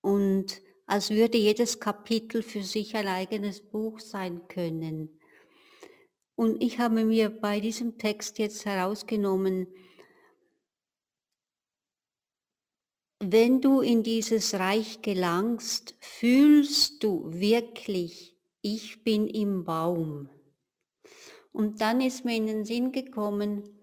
[0.00, 5.17] und als würde jedes Kapitel für sich ein eigenes Buch sein können.
[6.38, 9.66] Und ich habe mir bei diesem Text jetzt herausgenommen,
[13.18, 20.28] wenn du in dieses Reich gelangst, fühlst du wirklich, ich bin im Baum.
[21.50, 23.76] Und dann ist mir in den Sinn gekommen,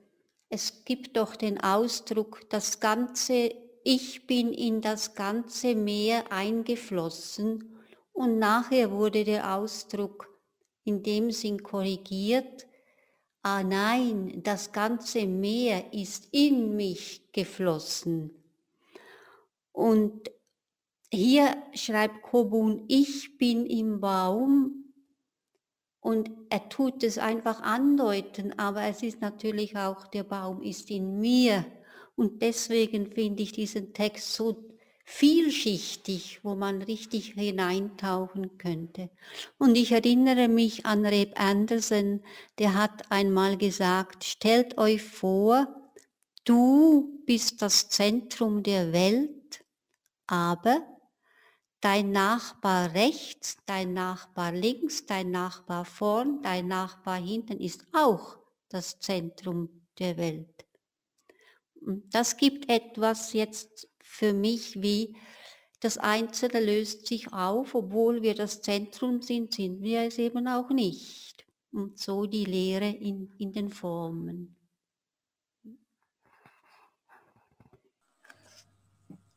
[0.48, 3.52] es gibt doch den Ausdruck, das Ganze
[3.84, 10.35] ich bin in das ganze Meer eingeflossen und nachher wurde der Ausdruck
[10.86, 12.68] in dem Sinn korrigiert,
[13.42, 18.32] ah nein, das ganze Meer ist in mich geflossen.
[19.72, 20.32] Und
[21.12, 24.94] hier schreibt Kobun, ich bin im Baum
[26.00, 31.20] und er tut es einfach andeuten, aber es ist natürlich auch, der Baum ist in
[31.20, 31.66] mir
[32.16, 34.75] und deswegen finde ich diesen Text so
[35.06, 39.10] vielschichtig, wo man richtig hineintauchen könnte.
[39.60, 42.24] Und ich erinnere mich an Reb Anderson,
[42.58, 45.68] der hat einmal gesagt, stellt euch vor,
[46.44, 49.64] du bist das Zentrum der Welt,
[50.26, 50.82] aber
[51.82, 58.40] dein Nachbar rechts, dein Nachbar links, dein Nachbar vorn, dein Nachbar hinten ist auch
[58.70, 60.66] das Zentrum der Welt.
[62.10, 65.16] Das gibt etwas jetzt für mich wie
[65.82, 70.70] das Einzelne löst sich auf, obwohl wir das Zentrum sind, sind wir es eben auch
[70.70, 71.46] nicht.
[71.72, 74.56] Und so die Lehre in, in den Formen.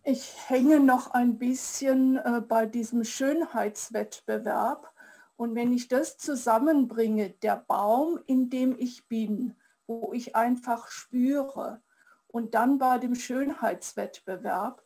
[0.05, 4.95] Ich hänge noch ein bisschen äh, bei diesem Schönheitswettbewerb.
[5.37, 11.83] Und wenn ich das zusammenbringe, der Baum, in dem ich bin, wo ich einfach spüre,
[12.29, 14.83] und dann bei dem Schönheitswettbewerb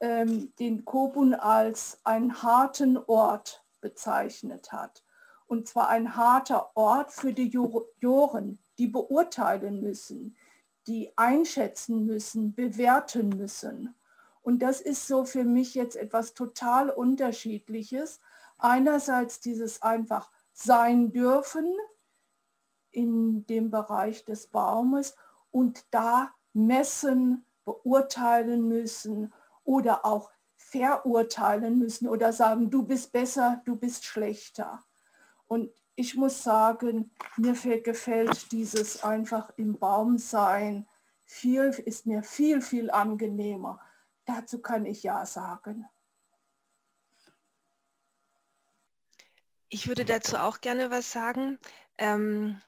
[0.00, 5.04] ähm, den Kobun als einen harten Ort bezeichnet hat.
[5.46, 10.36] Und zwar ein harter Ort für die Juroren, die beurteilen müssen,
[10.86, 13.94] die einschätzen müssen, bewerten müssen.
[14.42, 18.20] Und das ist so für mich jetzt etwas total Unterschiedliches.
[18.58, 21.74] Einerseits dieses einfach sein dürfen
[22.90, 25.14] in dem Bereich des Baumes
[25.50, 29.32] und da messen, beurteilen müssen
[29.64, 34.82] oder auch verurteilen müssen oder sagen, du bist besser, du bist schlechter.
[35.46, 40.88] Und ich muss sagen, mir gefällt dieses einfach im Baum sein,
[41.24, 43.80] viel, ist mir viel, viel angenehmer.
[44.24, 45.86] Dazu kann ich ja sagen.
[49.68, 51.58] Ich würde dazu auch gerne was sagen.
[51.98, 52.60] Ähm,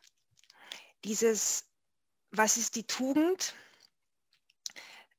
[1.05, 1.64] dieses,
[2.31, 3.55] was ist die Tugend?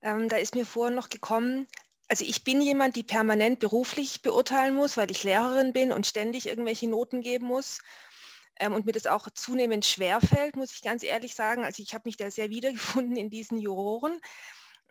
[0.02, 1.68] Ähm, da ist mir vorhin noch gekommen,
[2.10, 6.48] also ich bin jemand, die permanent beruflich beurteilen muss, weil ich Lehrerin bin und ständig
[6.48, 7.80] irgendwelche Noten geben muss.
[8.60, 11.64] Ähm, und mir das auch zunehmend schwerfällt, muss ich ganz ehrlich sagen.
[11.66, 14.20] Also ich habe mich da sehr wiedergefunden in diesen Juroren.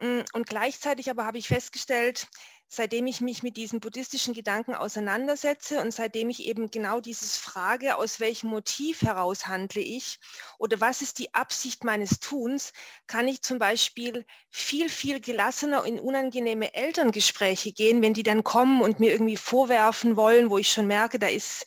[0.01, 2.29] Mm, und gleichzeitig aber habe ich festgestellt,
[2.69, 7.97] seitdem ich mich mit diesen buddhistischen Gedanken auseinandersetze und seitdem ich eben genau dieses Frage,
[7.97, 10.19] aus welchem Motiv heraus handle ich
[10.59, 12.73] oder was ist die Absicht meines Tuns,
[13.07, 18.83] kann ich zum Beispiel viel, viel gelassener in unangenehme Elterngespräche gehen, wenn die dann kommen
[18.83, 21.65] und mir irgendwie vorwerfen wollen, wo ich schon merke, da ist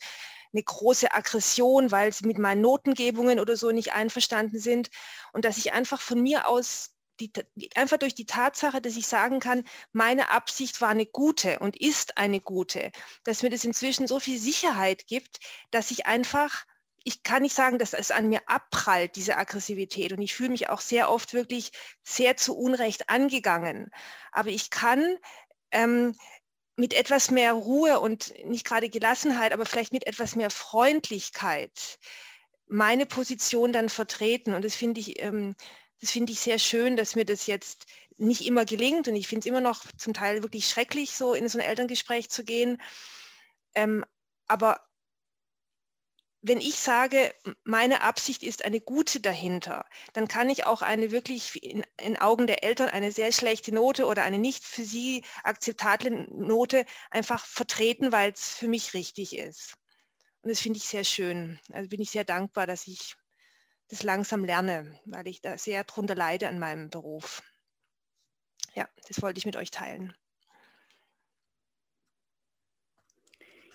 [0.52, 4.90] eine große Aggression, weil sie mit meinen Notengebungen oder so nicht einverstanden sind.
[5.32, 7.32] Und dass ich einfach von mir aus die,
[7.74, 12.18] einfach durch die Tatsache, dass ich sagen kann, meine Absicht war eine gute und ist
[12.18, 12.90] eine gute,
[13.24, 15.38] dass mir das inzwischen so viel Sicherheit gibt,
[15.70, 16.64] dass ich einfach,
[17.04, 20.12] ich kann nicht sagen, dass es an mir abprallt, diese Aggressivität.
[20.12, 21.70] Und ich fühle mich auch sehr oft wirklich
[22.02, 23.90] sehr zu Unrecht angegangen.
[24.32, 25.16] Aber ich kann
[25.70, 26.14] ähm,
[26.76, 31.98] mit etwas mehr Ruhe und nicht gerade Gelassenheit, aber vielleicht mit etwas mehr Freundlichkeit
[32.70, 34.54] meine Position dann vertreten.
[34.54, 35.54] Und das finde ich ähm,
[36.00, 37.86] das finde ich sehr schön, dass mir das jetzt
[38.16, 41.48] nicht immer gelingt und ich finde es immer noch zum Teil wirklich schrecklich, so in
[41.48, 42.80] so ein Elterngespräch zu gehen.
[43.74, 44.04] Ähm,
[44.46, 44.80] aber
[46.42, 47.34] wenn ich sage,
[47.64, 49.84] meine Absicht ist eine gute dahinter,
[50.14, 54.06] dann kann ich auch eine wirklich in, in, Augen der Eltern eine sehr schlechte Note
[54.06, 59.74] oder eine nicht für sie akzeptable Note einfach vertreten, weil es für mich richtig ist.
[60.42, 61.60] Und das finde ich sehr schön.
[61.72, 63.16] Also bin ich sehr dankbar, dass ich
[63.90, 67.42] das langsam lerne, weil ich da sehr drunter leide an meinem Beruf.
[68.74, 70.14] Ja, das wollte ich mit euch teilen.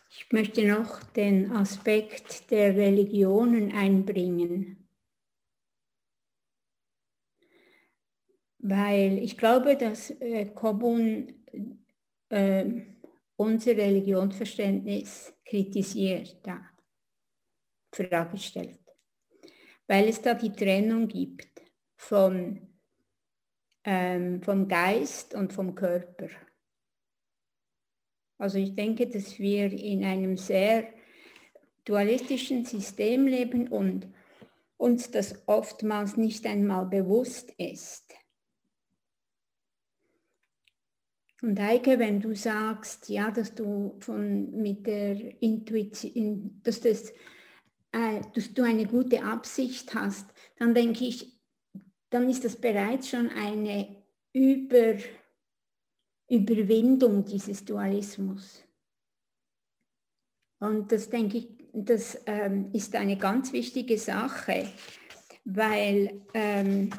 [0.10, 4.88] Ich möchte noch den Aspekt der Religionen einbringen,
[8.60, 11.46] weil ich glaube, dass äh, Kobun
[12.30, 12.66] äh,
[13.36, 16.66] unser Religionsverständnis kritisiert, da
[17.92, 18.85] Frage stellt
[19.88, 21.62] weil es da die Trennung gibt
[21.96, 22.68] von,
[23.84, 26.30] ähm, vom Geist und vom Körper.
[28.38, 30.90] Also ich denke, dass wir in einem sehr
[31.86, 34.08] dualistischen System leben und
[34.78, 38.14] uns das oftmals nicht einmal bewusst ist.
[41.42, 47.14] Und Heike, wenn du sagst, ja, dass du von mit der Intuition, dass das
[47.96, 50.28] äh, dass du eine gute Absicht hast,
[50.58, 51.40] dann denke ich,
[52.10, 54.04] dann ist das bereits schon eine
[54.34, 54.98] Über,
[56.30, 58.62] Überwindung dieses Dualismus.
[60.60, 64.68] Und das denke ich, das ähm, ist eine ganz wichtige Sache,
[65.46, 66.90] weil ähm,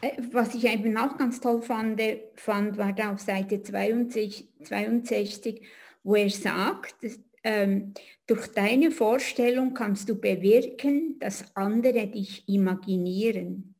[0.00, 2.00] äh, was ich eben auch ganz toll fand,
[2.34, 5.66] fand war da auf Seite 62, 62
[6.02, 6.96] wo er sagt,
[7.44, 7.94] ähm,
[8.26, 13.74] durch deine Vorstellung kannst du bewirken, dass andere dich imaginieren.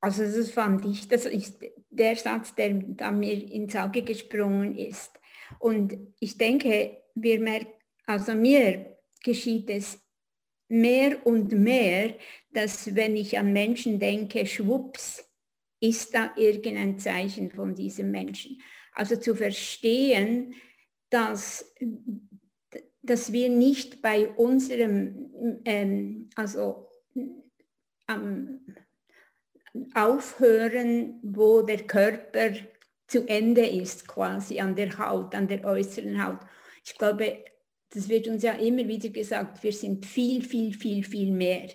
[0.00, 5.10] Also das fand ich, das ist der Satz, der da mir ins Auge gesprungen ist.
[5.58, 7.72] Und ich denke, wir merken,
[8.06, 10.00] also mir geschieht es
[10.68, 12.14] mehr und mehr,
[12.52, 15.24] dass wenn ich an Menschen denke, schwupps,
[15.80, 18.60] ist da irgendein Zeichen von diesem Menschen.
[18.92, 20.54] Also zu verstehen,
[21.10, 21.74] dass
[23.08, 26.88] dass wir nicht bei unserem, ähm, also
[28.08, 28.60] ähm,
[29.94, 32.52] aufhören, wo der Körper
[33.06, 36.40] zu Ende ist, quasi an der Haut, an der äußeren Haut.
[36.84, 37.44] Ich glaube,
[37.90, 41.70] das wird uns ja immer wieder gesagt, wir sind viel, viel, viel, viel mehr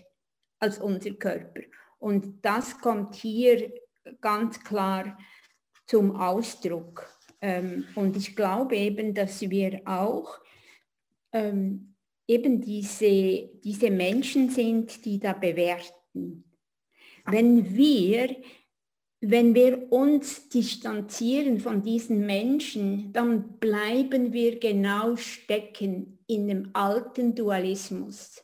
[0.60, 1.62] als unser Körper.
[1.98, 3.74] Und das kommt hier
[4.22, 5.18] ganz klar
[5.88, 7.08] zum Ausdruck.
[7.42, 10.43] Ähm, und ich glaube eben, dass wir auch
[11.34, 11.96] ähm,
[12.28, 16.46] eben diese, diese Menschen sind, die da bewerten.
[17.26, 18.36] Wenn wir,
[19.22, 27.36] wenn wir uns distanzieren von diesen Menschen, dann bleiben wir genau stecken in dem alten
[27.36, 28.44] Dualismus.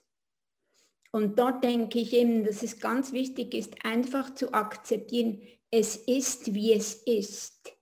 [1.11, 6.53] Und dort denke ich eben, dass es ganz wichtig ist, einfach zu akzeptieren, es ist,
[6.53, 7.73] wie es ist.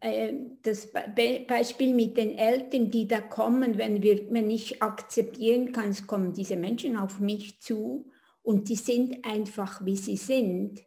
[0.00, 5.90] Äh, das Beispiel mit den Eltern, die da kommen, wenn, wir, wenn ich akzeptieren kann,
[5.90, 8.10] es kommen diese Menschen auf mich zu
[8.42, 10.80] und die sind einfach, wie sie sind.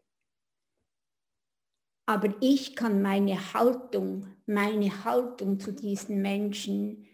[2.06, 7.06] Aber ich kann meine Haltung, meine Haltung zu diesen Menschen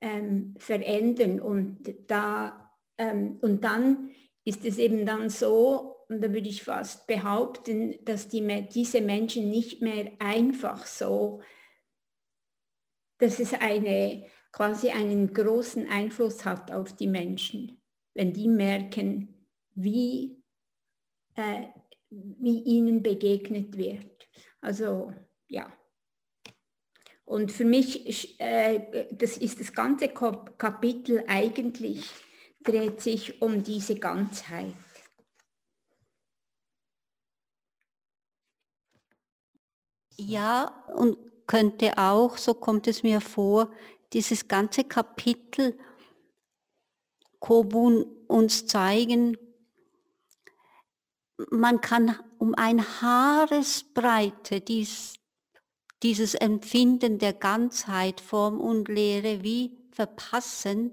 [0.00, 4.10] ähm, verändern und, da, ähm, und dann
[4.44, 9.48] ist es eben dann so, und da würde ich fast behaupten, dass die, diese Menschen
[9.48, 11.40] nicht mehr einfach so,
[13.18, 17.80] dass es eine, quasi einen großen Einfluss hat auf die Menschen,
[18.14, 19.46] wenn die merken,
[19.76, 20.42] wie,
[21.36, 21.66] äh,
[22.10, 24.28] wie ihnen begegnet wird.
[24.60, 25.12] Also
[25.46, 25.72] ja.
[27.24, 32.10] Und für mich, äh, das ist das ganze Kapitel eigentlich,
[32.64, 34.74] dreht sich um diese Ganzheit.
[40.26, 41.16] Ja, und
[41.46, 43.72] könnte auch, so kommt es mir vor,
[44.12, 45.78] dieses ganze Kapitel
[47.38, 49.38] Kobun uns zeigen,
[51.50, 55.14] man kann um ein Haaresbreite dies,
[56.02, 60.92] dieses Empfinden der Ganzheit, Form und Lehre wie verpassen,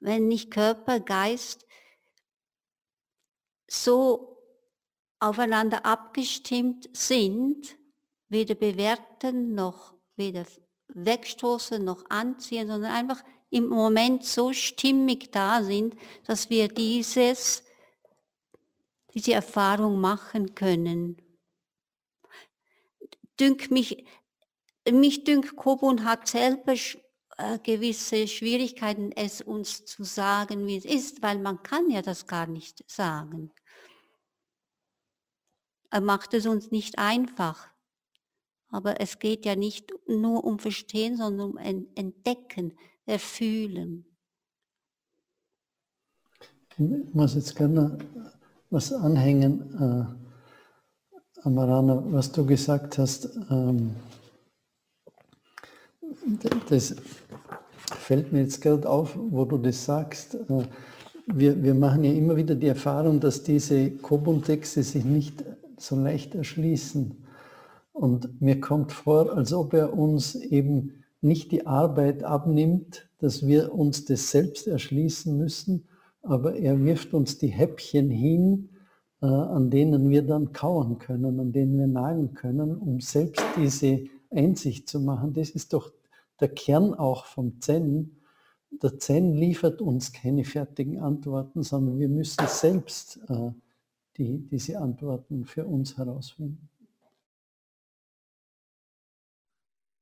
[0.00, 1.66] wenn nicht Körper, Geist
[3.68, 4.36] so
[5.18, 7.75] aufeinander abgestimmt sind,
[8.28, 10.46] weder bewerten noch weder
[10.88, 15.94] wegstoßen noch anziehen, sondern einfach im Moment so stimmig da sind,
[16.26, 17.64] dass wir dieses,
[19.14, 21.22] diese Erfahrung machen können.
[23.38, 24.06] Dünk mich,
[24.90, 26.74] mich dünkt Kobun hat selber
[27.36, 32.26] äh, gewisse Schwierigkeiten, es uns zu sagen, wie es ist, weil man kann ja das
[32.26, 33.52] gar nicht sagen.
[35.90, 37.75] Er macht es uns nicht einfach.
[38.68, 42.72] Aber es geht ja nicht nur um Verstehen, sondern um Entdecken,
[43.06, 44.04] Erfühlen.
[46.78, 47.98] Ich muss jetzt gerne
[48.70, 53.30] was anhängen, äh, Amarana, was du gesagt hast.
[53.50, 53.94] Ähm,
[56.68, 56.96] das
[57.86, 60.34] fällt mir jetzt gerade auf, wo du das sagst.
[60.34, 60.64] Äh,
[61.26, 65.44] wir, wir machen ja immer wieder die Erfahrung, dass diese Kobun-Texte sich nicht
[65.78, 67.25] so leicht erschließen.
[67.96, 73.74] Und mir kommt vor, als ob er uns eben nicht die Arbeit abnimmt, dass wir
[73.74, 75.88] uns das selbst erschließen müssen,
[76.20, 78.68] aber er wirft uns die Häppchen hin,
[79.22, 84.04] äh, an denen wir dann kauen können, an denen wir nagen können, um selbst diese
[84.30, 85.32] Einsicht zu machen.
[85.32, 85.90] Das ist doch
[86.38, 88.18] der Kern auch vom Zen.
[88.82, 93.52] Der Zen liefert uns keine fertigen Antworten, sondern wir müssen selbst äh,
[94.18, 96.68] die, diese Antworten für uns herausfinden.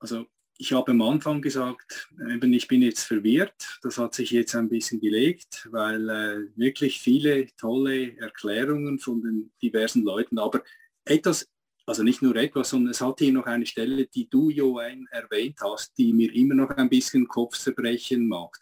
[0.05, 0.27] Also
[0.59, 3.79] ich habe am Anfang gesagt, eben ich bin jetzt verwirrt.
[3.81, 9.53] Das hat sich jetzt ein bisschen gelegt, weil äh, wirklich viele tolle Erklärungen von den
[9.63, 10.63] diversen Leuten, aber
[11.07, 11.51] etwas,
[11.87, 15.57] also nicht nur etwas, sondern es hat hier noch eine Stelle, die du, Joanne, erwähnt
[15.63, 18.61] hast, die mir immer noch ein bisschen Kopfzerbrechen macht.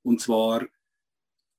[0.00, 0.66] Und zwar,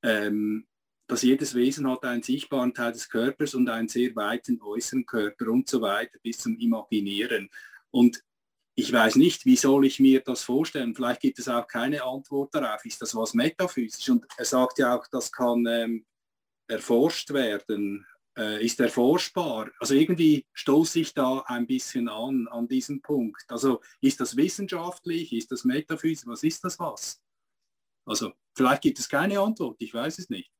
[0.01, 0.65] ähm,
[1.05, 5.49] dass jedes Wesen hat einen sichtbaren Teil des Körpers und einen sehr weiten äußeren Körper
[5.49, 7.47] und so weiter bis zum Imaginieren.
[7.91, 8.23] Und
[8.79, 10.95] ich weiß nicht, wie soll ich mir das vorstellen?
[10.95, 12.85] Vielleicht gibt es auch keine Antwort darauf.
[12.85, 14.09] Ist das was metaphysisch?
[14.09, 16.05] Und er sagt ja auch, das kann ähm,
[16.67, 18.05] erforscht werden,
[18.37, 19.69] äh, ist erforschbar.
[19.79, 23.43] Also irgendwie stoße ich da ein bisschen an, an diesem Punkt.
[23.49, 27.21] Also ist das wissenschaftlich, ist das metaphysisch, was ist das was?
[28.05, 30.53] Also vielleicht gibt es keine Antwort, ich weiß es nicht.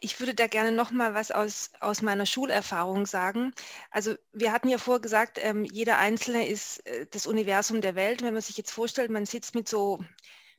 [0.00, 3.52] Ich würde da gerne noch mal was aus, aus meiner Schulerfahrung sagen.
[3.90, 8.22] Also wir hatten ja vorher gesagt, ähm, jeder Einzelne ist äh, das Universum der Welt.
[8.22, 10.00] Wenn man sich jetzt vorstellt, man sitzt mit so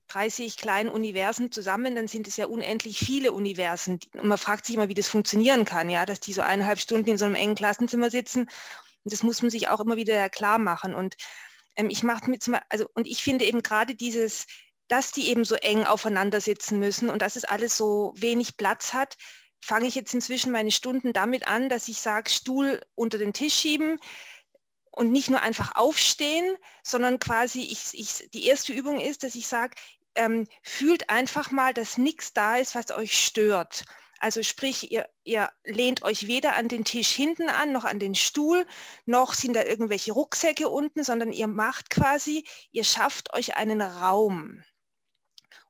[0.10, 4.00] 30 kleinen Universen zusammen, dann sind es ja unendlich viele Universen.
[4.14, 7.10] Und man fragt sich immer, wie das funktionieren kann, ja, dass die so eineinhalb Stunden
[7.10, 8.42] in so einem engen Klassenzimmer sitzen.
[9.04, 10.94] Und das muss man sich auch immer wieder klar machen.
[10.94, 11.16] Und
[11.76, 14.48] ähm, ich mache mit, also und ich finde eben gerade dieses
[14.88, 18.93] dass die eben so eng aufeinander sitzen müssen und dass es alles so wenig Platz
[18.93, 19.17] hat,
[19.61, 23.53] fange ich jetzt inzwischen meine Stunden damit an, dass ich sage, Stuhl unter den Tisch
[23.53, 23.99] schieben
[24.91, 29.47] und nicht nur einfach aufstehen, sondern quasi ich, ich, die erste Übung ist, dass ich
[29.47, 29.75] sage,
[30.15, 33.86] ähm, fühlt einfach mal, dass nichts da ist, was euch stört.
[34.19, 38.13] Also sprich, ihr, ihr lehnt euch weder an den Tisch hinten an, noch an den
[38.13, 38.67] Stuhl,
[39.05, 44.63] noch sind da irgendwelche Rucksäcke unten, sondern ihr macht quasi, ihr schafft euch einen Raum.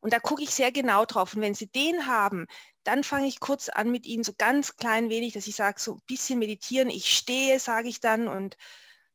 [0.01, 1.35] Und da gucke ich sehr genau drauf.
[1.35, 2.47] Und wenn sie den haben,
[2.83, 5.93] dann fange ich kurz an mit ihnen so ganz klein wenig, dass ich sage, so
[5.93, 6.89] ein bisschen meditieren.
[6.89, 8.57] Ich stehe, sage ich dann, und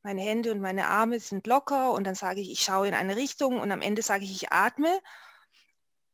[0.03, 1.93] meine Hände und meine Arme sind locker.
[1.93, 3.61] Und dann sage ich, ich schaue in eine Richtung.
[3.61, 5.01] Und am Ende sage ich, ich atme.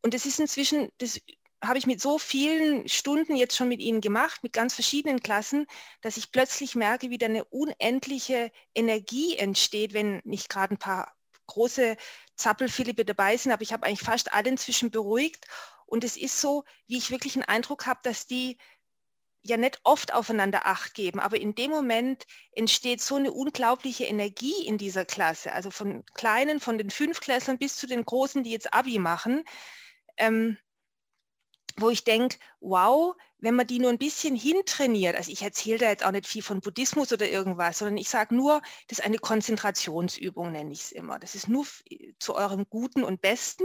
[0.02, 1.20] Und das ist inzwischen, das
[1.62, 5.66] habe ich mit so vielen Stunden jetzt schon mit ihnen gemacht, mit ganz verschiedenen Klassen,
[6.00, 11.14] dass ich plötzlich merke, wie da eine unendliche Energie entsteht, wenn nicht gerade ein paar
[11.46, 11.96] große
[12.36, 15.46] Zappelphilippe dabei sind, aber ich habe eigentlich fast alle inzwischen beruhigt.
[15.86, 18.58] Und es ist so, wie ich wirklich einen Eindruck habe, dass die
[19.42, 24.64] ja nicht oft aufeinander Acht geben, aber in dem Moment entsteht so eine unglaubliche Energie
[24.64, 28.72] in dieser Klasse, also von kleinen, von den Fünfklässlern bis zu den Großen, die jetzt
[28.72, 29.44] Abi machen.
[30.16, 30.58] Ähm,
[31.76, 35.88] wo ich denke, wow, wenn man die nur ein bisschen hintrainiert, also ich erzähle da
[35.88, 39.18] jetzt auch nicht viel von Buddhismus oder irgendwas, sondern ich sage nur, das ist eine
[39.18, 41.18] Konzentrationsübung, nenne ich es immer.
[41.18, 41.66] Das ist nur
[42.18, 43.64] zu eurem Guten und Besten.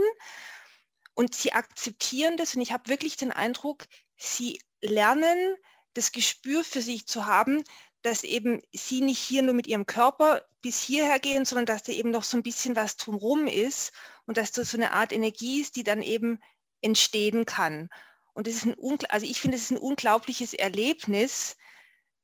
[1.14, 3.86] Und sie akzeptieren das und ich habe wirklich den Eindruck,
[4.16, 5.56] sie lernen
[5.94, 7.64] das Gespür für sich zu haben,
[8.02, 11.92] dass eben sie nicht hier nur mit ihrem Körper bis hierher gehen, sondern dass da
[11.92, 13.92] eben noch so ein bisschen was drumherum ist
[14.26, 16.40] und dass das so eine Art Energie ist, die dann eben
[16.80, 17.88] entstehen kann.
[18.34, 18.76] Und das ist ein,
[19.08, 21.56] also ich finde, es ist ein unglaubliches Erlebnis,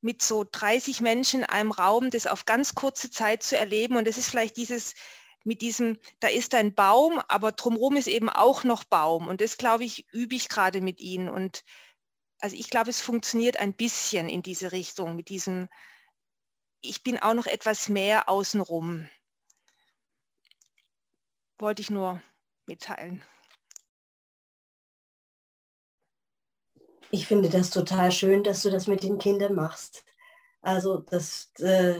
[0.05, 3.97] mit so 30 Menschen in einem Raum, das auf ganz kurze Zeit zu erleben.
[3.97, 4.93] Und das ist vielleicht dieses,
[5.43, 9.27] mit diesem, da ist ein Baum, aber drumherum ist eben auch noch Baum.
[9.27, 11.27] Und das, glaube ich, übe ich gerade mit ihnen.
[11.27, 11.63] Und
[12.39, 15.69] also ich glaube, es funktioniert ein bisschen in diese Richtung, mit diesem,
[16.81, 19.09] ich bin auch noch etwas mehr außenrum.
[21.57, 22.21] Wollte ich nur
[22.67, 23.23] mitteilen.
[27.15, 30.03] Ich finde das total schön, dass du das mit den Kindern machst.
[30.61, 31.95] Also das äh,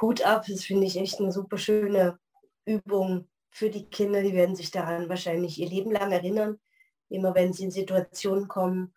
[0.00, 2.20] Hut ab, das finde ich echt eine super schöne
[2.66, 4.22] Übung für die Kinder.
[4.22, 6.60] Die werden sich daran wahrscheinlich ihr Leben lang erinnern.
[7.08, 8.94] Immer wenn sie in Situationen kommen,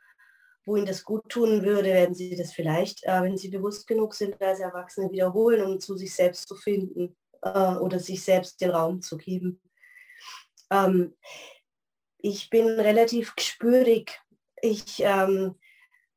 [0.63, 4.13] wo ihnen das gut tun würde, werden sie das vielleicht, äh, wenn sie bewusst genug
[4.13, 8.69] sind, als Erwachsene wiederholen, um zu sich selbst zu finden äh, oder sich selbst den
[8.69, 9.59] Raum zu geben.
[10.69, 11.15] Ähm,
[12.19, 14.19] ich bin relativ gespürig
[14.63, 15.55] ich, ähm,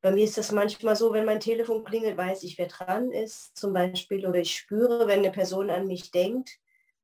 [0.03, 3.57] bei mir ist das manchmal so, wenn mein Telefon klingelt, weiß ich, wer dran ist
[3.57, 4.27] zum Beispiel.
[4.27, 6.59] Oder ich spüre, wenn eine Person an mich denkt.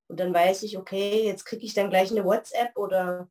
[0.09, 3.29] Und dann weiß ich, okay, jetzt kriege ich dann gleich eine WhatsApp oder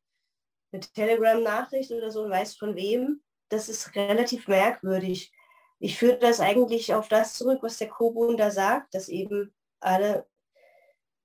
[0.71, 3.21] eine Telegram-Nachricht oder so und weiß von wem.
[3.49, 5.31] Das ist relativ merkwürdig.
[5.79, 10.25] Ich führe das eigentlich auf das zurück, was der Kobun da sagt, dass eben alle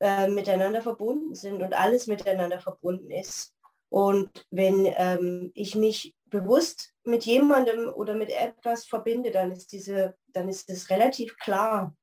[0.00, 3.54] äh, miteinander verbunden sind und alles miteinander verbunden ist.
[3.88, 10.16] Und wenn ähm, ich mich bewusst mit jemandem oder mit etwas verbinde, dann ist diese,
[10.28, 11.96] dann ist es relativ klar.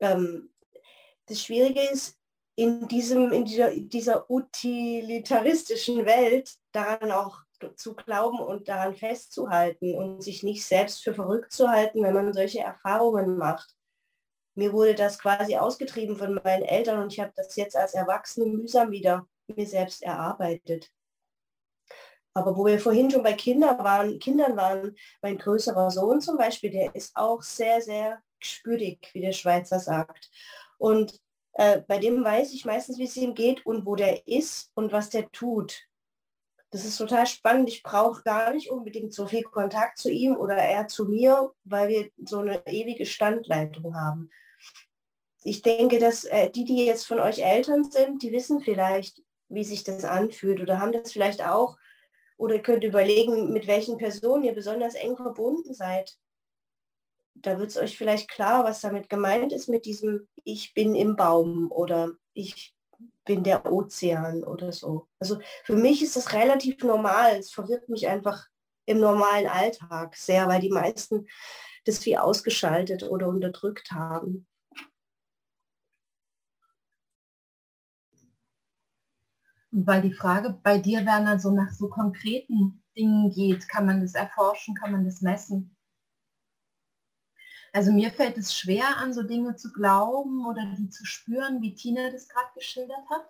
[0.00, 0.52] Ähm,
[1.26, 2.18] das Schwierige ist,
[2.58, 7.42] in, diesem, in dieser, dieser utilitaristischen Welt daran auch
[7.76, 12.32] zu glauben und daran festzuhalten und sich nicht selbst für verrückt zu halten, wenn man
[12.32, 13.76] solche Erfahrungen macht.
[14.56, 18.46] Mir wurde das quasi ausgetrieben von meinen Eltern und ich habe das jetzt als Erwachsene
[18.46, 20.90] mühsam wieder mir selbst erarbeitet.
[22.38, 26.70] Aber wo wir vorhin schon bei Kindern waren, Kindern waren, mein größerer Sohn zum Beispiel,
[26.70, 30.30] der ist auch sehr, sehr gespürig, wie der Schweizer sagt.
[30.78, 31.20] Und
[31.54, 34.92] äh, bei dem weiß ich meistens, wie es ihm geht und wo der ist und
[34.92, 35.88] was der tut.
[36.70, 37.68] Das ist total spannend.
[37.68, 41.88] Ich brauche gar nicht unbedingt so viel Kontakt zu ihm oder er zu mir, weil
[41.88, 44.30] wir so eine ewige Standleitung haben.
[45.42, 49.64] Ich denke, dass äh, die, die jetzt von euch Eltern sind, die wissen vielleicht, wie
[49.64, 51.76] sich das anfühlt oder haben das vielleicht auch
[52.38, 56.16] oder könnt überlegen, mit welchen Personen ihr besonders eng verbunden seid.
[57.34, 61.16] Da wird es euch vielleicht klar, was damit gemeint ist mit diesem Ich bin im
[61.16, 62.74] Baum oder ich
[63.24, 65.08] bin der Ozean oder so.
[65.18, 67.36] Also für mich ist das relativ normal.
[67.36, 68.46] Es verwirrt mich einfach
[68.86, 71.26] im normalen Alltag sehr, weil die meisten
[71.84, 74.46] das wie ausgeschaltet oder unterdrückt haben.
[79.70, 84.14] Weil die Frage bei dir, Werner, so nach so konkreten Dingen geht, kann man das
[84.14, 85.76] erforschen, kann man das messen?
[87.72, 91.74] Also mir fällt es schwer, an so Dinge zu glauben oder die zu spüren, wie
[91.74, 93.28] Tina das gerade geschildert hat.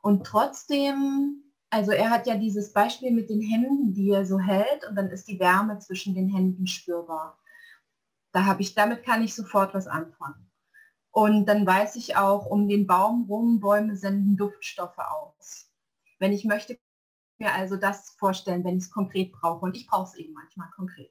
[0.00, 4.88] Und trotzdem, also er hat ja dieses Beispiel mit den Händen, die er so hält
[4.88, 7.38] und dann ist die Wärme zwischen den Händen spürbar.
[8.32, 10.45] Da habe ich, damit kann ich sofort was anfangen.
[11.16, 15.72] Und dann weiß ich auch, um den Baum rum, Bäume senden Duftstoffe aus.
[16.18, 16.78] Wenn ich möchte,
[17.38, 19.64] mir also das vorstellen, wenn ich es konkret brauche.
[19.64, 21.10] Und ich brauche es eben manchmal konkret.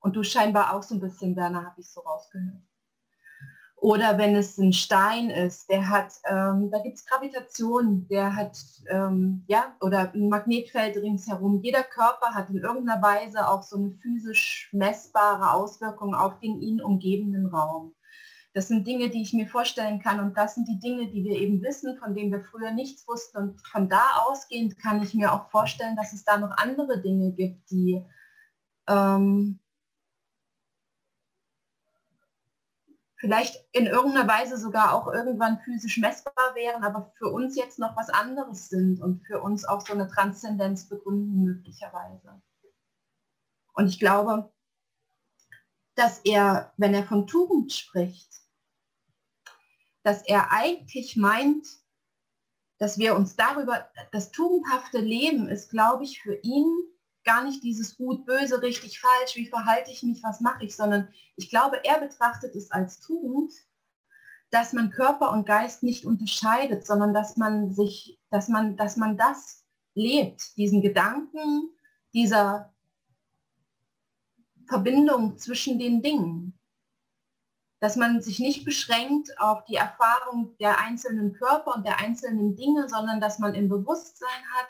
[0.00, 2.64] Und du scheinbar auch so ein bisschen, Werner, habe ich so rausgehört.
[3.76, 8.58] Oder wenn es ein Stein ist, der hat, ähm, da gibt es Gravitation, der hat,
[8.88, 11.60] ähm, ja, oder ein Magnetfeld ringsherum.
[11.62, 16.82] Jeder Körper hat in irgendeiner Weise auch so eine physisch messbare Auswirkung auf den ihn
[16.82, 17.94] umgebenden Raum.
[18.54, 21.36] Das sind Dinge, die ich mir vorstellen kann und das sind die Dinge, die wir
[21.36, 23.36] eben wissen, von denen wir früher nichts wussten.
[23.36, 27.32] Und von da ausgehend kann ich mir auch vorstellen, dass es da noch andere Dinge
[27.32, 28.04] gibt, die
[28.88, 29.58] ähm,
[33.16, 37.96] vielleicht in irgendeiner Weise sogar auch irgendwann physisch messbar wären, aber für uns jetzt noch
[37.96, 42.40] was anderes sind und für uns auch so eine Transzendenz begründen möglicherweise.
[43.72, 44.52] Und ich glaube,
[45.96, 48.43] dass er, wenn er von Tugend spricht,
[50.04, 51.66] dass er eigentlich meint,
[52.78, 56.66] dass wir uns darüber, das tugendhafte Leben ist, glaube ich, für ihn
[57.24, 61.08] gar nicht dieses gut, böse, richtig, falsch, wie verhalte ich mich, was mache ich, sondern
[61.36, 63.52] ich glaube, er betrachtet es als Tugend,
[64.50, 69.16] dass man Körper und Geist nicht unterscheidet, sondern dass man sich, dass man, dass man
[69.16, 71.70] das lebt, diesen Gedanken,
[72.12, 72.74] dieser
[74.66, 76.53] Verbindung zwischen den Dingen.
[77.84, 82.88] Dass man sich nicht beschränkt auf die Erfahrung der einzelnen Körper und der einzelnen Dinge,
[82.88, 84.68] sondern dass man im Bewusstsein hat,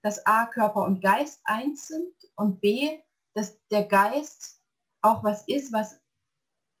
[0.00, 3.00] dass A, Körper und Geist eins sind und B,
[3.34, 4.62] dass der Geist
[5.02, 6.00] auch was ist, was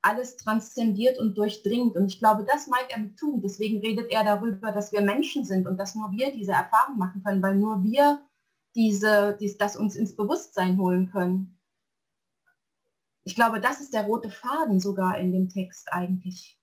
[0.00, 1.96] alles transzendiert und durchdringt.
[1.96, 3.42] Und ich glaube, das meint er mit tun.
[3.42, 7.22] Deswegen redet er darüber, dass wir Menschen sind und dass nur wir diese Erfahrung machen
[7.22, 8.22] können, weil nur wir
[8.74, 11.58] diese, dies, das uns ins Bewusstsein holen können.
[13.24, 16.58] Ich glaube, das ist der rote Faden sogar in dem Text eigentlich.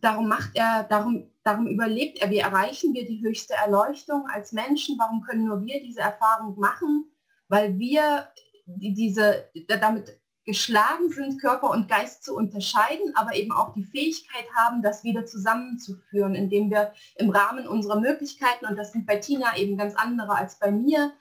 [0.00, 4.98] Darum macht er, darum Darum überlegt er, wie erreichen wir die höchste Erleuchtung als Menschen?
[4.98, 7.04] Warum können nur wir diese Erfahrung machen?
[7.48, 8.28] Weil wir
[8.64, 14.46] die, diese, damit geschlagen sind, Körper und Geist zu unterscheiden, aber eben auch die Fähigkeit
[14.54, 19.56] haben, das wieder zusammenzuführen, indem wir im Rahmen unserer Möglichkeiten, und das sind bei Tina
[19.58, 21.12] eben ganz andere als bei mir,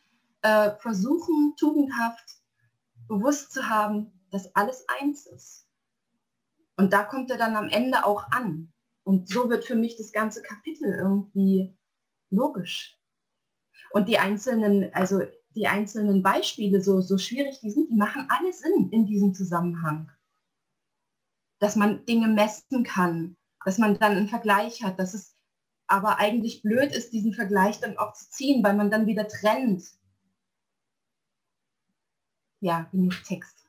[0.44, 2.42] äh, versuchen, tugendhaft
[3.08, 5.68] bewusst zu haben, dass alles eins ist.
[6.78, 8.72] Und da kommt er dann am Ende auch an.
[9.04, 11.76] Und so wird für mich das ganze Kapitel irgendwie
[12.30, 13.00] logisch.
[13.92, 15.22] Und die einzelnen, also
[15.56, 20.12] die einzelnen Beispiele, so, so schwierig die sind, die machen alle Sinn in diesem Zusammenhang.
[21.60, 25.36] Dass man Dinge messen kann, dass man dann einen Vergleich hat, dass es
[25.88, 29.84] aber eigentlich blöd ist, diesen Vergleich dann auch zu ziehen, weil man dann wieder trennt.
[32.64, 33.68] Ja, genug Text.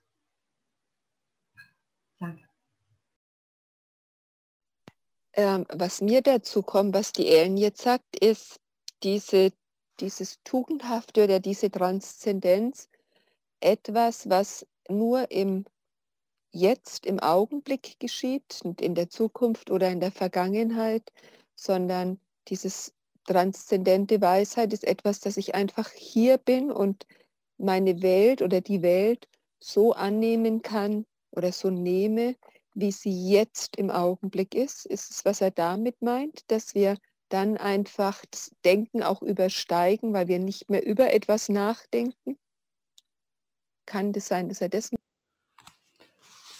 [2.20, 2.45] Danke.
[5.32, 8.61] Ähm, was mir dazu kommt, was die Ellen jetzt sagt, ist
[9.03, 9.53] diese,
[9.99, 12.88] dieses Tugendhafte oder diese Transzendenz,
[13.59, 15.64] etwas, was nur im
[16.53, 21.11] Jetzt, im Augenblick geschieht und in der Zukunft oder in der Vergangenheit,
[21.57, 22.95] sondern dieses
[23.26, 27.07] transzendente Weisheit ist etwas, dass ich einfach hier bin und
[27.64, 29.26] meine Welt oder die Welt
[29.60, 32.36] so annehmen kann oder so nehme,
[32.74, 34.86] wie sie jetzt im Augenblick ist?
[34.86, 36.96] Ist es, was er damit meint, dass wir
[37.28, 42.36] dann einfach das Denken auch übersteigen, weil wir nicht mehr über etwas nachdenken?
[43.86, 44.90] Kann das sein, dass er das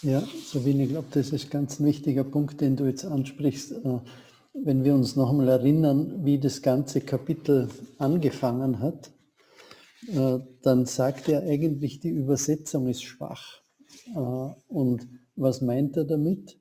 [0.05, 3.71] ja, Sabine, ich glaube, das ist ganz ein wichtiger Punkt, den du jetzt ansprichst.
[3.71, 3.99] Äh,
[4.53, 9.09] wenn wir uns noch einmal erinnern, wie das ganze Kapitel angefangen hat,
[10.61, 13.61] dann sagt er eigentlich, die Übersetzung ist schwach.
[14.13, 16.57] Äh, und was meint er damit?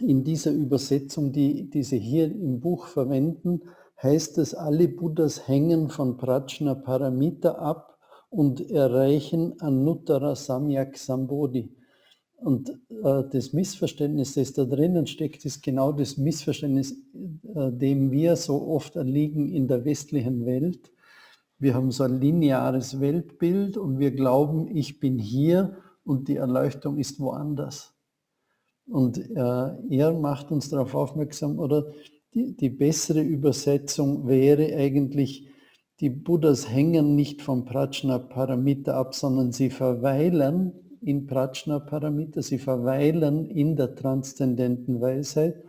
[0.00, 3.62] In dieser Übersetzung, die, die Sie hier im Buch verwenden,
[4.02, 7.98] heißt es, alle Buddhas hängen von Prajna Paramita ab
[8.30, 11.76] und erreichen Anuttara Samyak Sambodhi.
[12.36, 16.92] Und äh, das Missverständnis, das da drinnen steckt, ist genau das Missverständnis,
[17.54, 20.90] äh, dem wir so oft erliegen in der westlichen Welt.
[21.62, 26.98] Wir haben so ein lineares Weltbild und wir glauben, ich bin hier und die Erleuchtung
[26.98, 27.94] ist woanders.
[28.84, 31.92] Und äh, er macht uns darauf aufmerksam, oder
[32.34, 35.46] die, die bessere Übersetzung wäre eigentlich,
[36.00, 42.58] die Buddhas hängen nicht vom Prajna Paramita ab, sondern sie verweilen in Prajna Paramita, sie
[42.58, 45.62] verweilen in der transzendenten Weisheit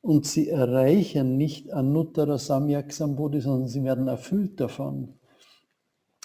[0.00, 5.15] und sie erreichen nicht Anuttara Samyak Sambodhi, sondern sie werden erfüllt davon.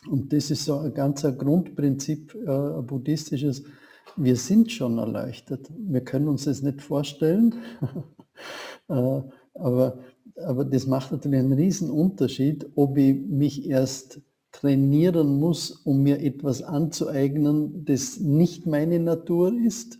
[0.07, 3.63] Und das ist so ein ganz Grundprinzip äh, buddhistisches.
[4.17, 5.69] Wir sind schon erleuchtet.
[5.77, 7.55] Wir können uns das nicht vorstellen.
[8.89, 9.21] äh,
[9.53, 9.99] aber,
[10.35, 14.21] aber das macht natürlich einen riesen Unterschied, ob ich mich erst
[14.51, 19.99] trainieren muss, um mir etwas anzueignen, das nicht meine Natur ist,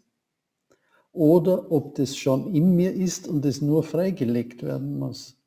[1.13, 5.40] oder ob das schon in mir ist und es nur freigelegt werden muss.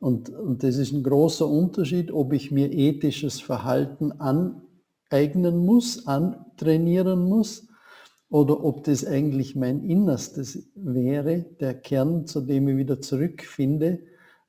[0.00, 7.24] Und, und das ist ein großer Unterschied, ob ich mir ethisches Verhalten aneignen muss, antrainieren
[7.24, 7.68] muss,
[8.30, 14.00] oder ob das eigentlich mein Innerstes wäre, der Kern, zu dem ich wieder zurückfinde,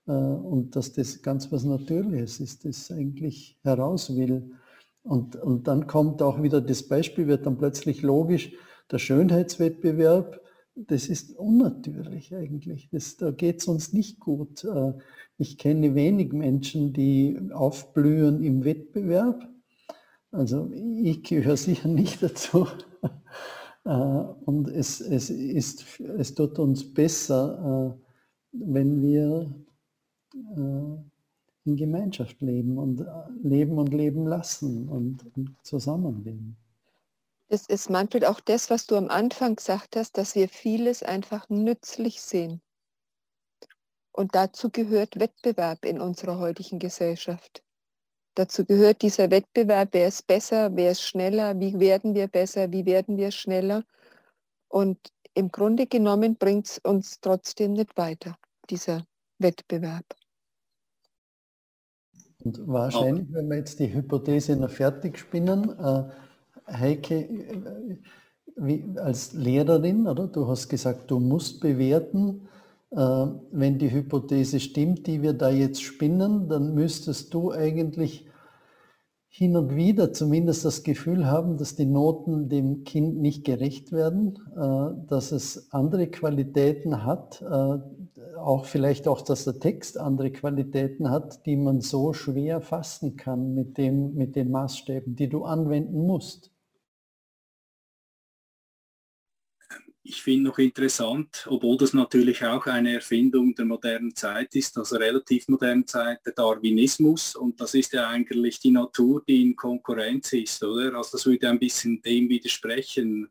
[0.06, 4.52] äh, und dass das ganz was Natürliches ist, das eigentlich heraus will.
[5.04, 8.52] Und, und dann kommt auch wieder das Beispiel, wird dann plötzlich logisch,
[8.92, 10.42] der Schönheitswettbewerb,
[10.88, 12.90] das ist unnatürlich eigentlich.
[12.92, 14.64] Das, da geht es uns nicht gut.
[14.64, 14.94] Äh,
[15.38, 19.50] ich kenne wenig Menschen, die aufblühen im Wettbewerb.
[20.32, 22.68] Also ich gehöre sicher nicht dazu.
[23.86, 28.06] Äh, und es, es, ist, es tut uns besser, äh,
[28.52, 29.54] wenn wir
[31.66, 33.04] in Gemeinschaft leben und
[33.42, 36.56] leben und leben lassen und, und zusammenleben.
[37.50, 41.50] Das ist, Manfred, auch das, was du am Anfang gesagt hast, dass wir vieles einfach
[41.50, 42.62] nützlich sehen.
[44.12, 47.64] Und dazu gehört Wettbewerb in unserer heutigen Gesellschaft.
[48.36, 52.86] Dazu gehört dieser Wettbewerb, wer ist besser, wer ist schneller, wie werden wir besser, wie
[52.86, 53.84] werden wir schneller.
[54.68, 55.00] Und
[55.34, 58.38] im Grunde genommen bringt es uns trotzdem nicht weiter,
[58.70, 59.06] dieser
[59.40, 60.06] Wettbewerb.
[62.44, 66.10] Und wahrscheinlich, wenn wir jetzt die Hypothese noch fertig spinnen, äh,
[66.72, 67.28] Heike,
[68.56, 70.28] wie, als Lehrerin, oder?
[70.28, 72.48] Du hast gesagt, du musst bewerten,
[72.92, 72.98] äh,
[73.52, 78.26] wenn die Hypothese stimmt, die wir da jetzt spinnen, dann müsstest du eigentlich
[79.32, 84.40] hin und wieder zumindest das Gefühl haben, dass die Noten dem Kind nicht gerecht werden,
[84.56, 87.78] äh, dass es andere Qualitäten hat, äh,
[88.38, 93.54] auch vielleicht auch, dass der Text andere Qualitäten hat, die man so schwer fassen kann
[93.54, 96.49] mit, dem, mit den Maßstäben, die du anwenden musst.
[100.10, 104.98] Ich finde noch interessant, obwohl das natürlich auch eine Erfindung der modernen Zeit ist, also
[104.98, 107.36] relativ modernen Zeit, der Darwinismus.
[107.36, 110.96] Und das ist ja eigentlich die Natur, die in Konkurrenz ist, oder?
[110.96, 113.30] Also das würde ein bisschen dem widersprechen.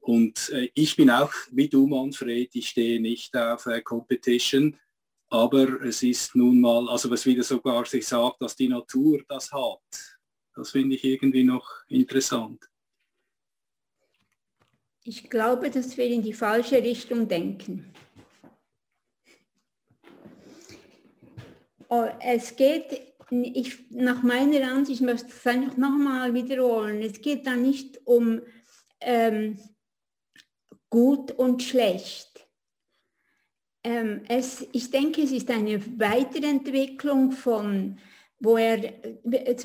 [0.00, 4.76] Und äh, ich bin auch wie du, Manfred, ich stehe nicht auf äh, Competition,
[5.28, 9.50] aber es ist nun mal, also was wieder sogar sich sagt, dass die Natur das
[9.50, 9.80] hat.
[10.54, 12.68] Das finde ich irgendwie noch interessant.
[15.06, 17.92] Ich glaube, dass wir in die falsche Richtung denken.
[21.90, 27.46] Oh, es geht, ich, nach meiner Ansicht, ich möchte es einfach nochmal wiederholen, es geht
[27.46, 28.40] da nicht um
[29.00, 29.58] ähm,
[30.88, 32.48] gut und schlecht.
[33.84, 37.98] Ähm, es, ich denke, es ist eine Weiterentwicklung von
[38.44, 38.92] wo er,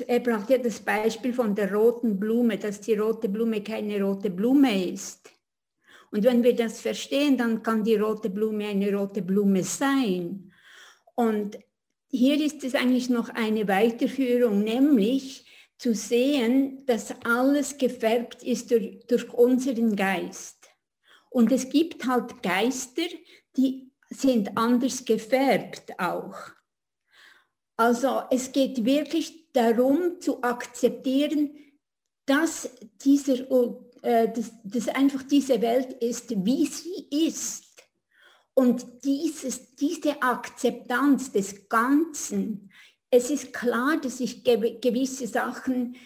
[0.06, 4.30] er braucht ja das Beispiel von der roten Blume, dass die rote Blume keine rote
[4.30, 5.30] Blume ist.
[6.10, 10.52] Und wenn wir das verstehen, dann kann die rote Blume eine rote Blume sein.
[11.14, 11.58] Und
[12.08, 15.44] hier ist es eigentlich noch eine Weiterführung, nämlich
[15.78, 20.68] zu sehen, dass alles gefärbt ist durch, durch unseren Geist.
[21.28, 23.08] Und es gibt halt Geister,
[23.56, 26.34] die sind anders gefärbt auch.
[27.80, 31.48] Also es geht wirklich darum zu akzeptieren,
[32.26, 32.68] dass,
[33.02, 33.50] dieser,
[34.02, 37.64] äh, dass, dass einfach diese Welt ist, wie sie ist.
[38.52, 42.70] Und dieses, diese Akzeptanz des Ganzen,
[43.10, 45.96] es ist klar, dass ich gewisse Sachen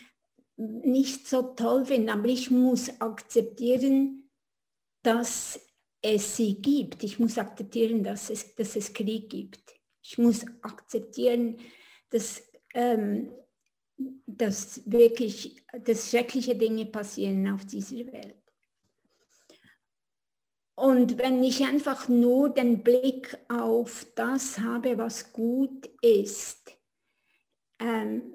[0.56, 4.30] nicht so toll finde, aber ich muss akzeptieren,
[5.02, 5.58] dass
[6.00, 7.02] es sie gibt.
[7.02, 9.73] Ich muss akzeptieren, dass es, dass es Krieg gibt.
[10.04, 11.56] Ich muss akzeptieren,
[12.10, 12.42] dass,
[12.74, 13.32] ähm,
[14.26, 18.36] dass wirklich dass schreckliche Dinge passieren auf dieser Welt.
[20.76, 26.76] Und wenn ich einfach nur den Blick auf das habe, was gut ist,
[27.78, 28.34] ähm,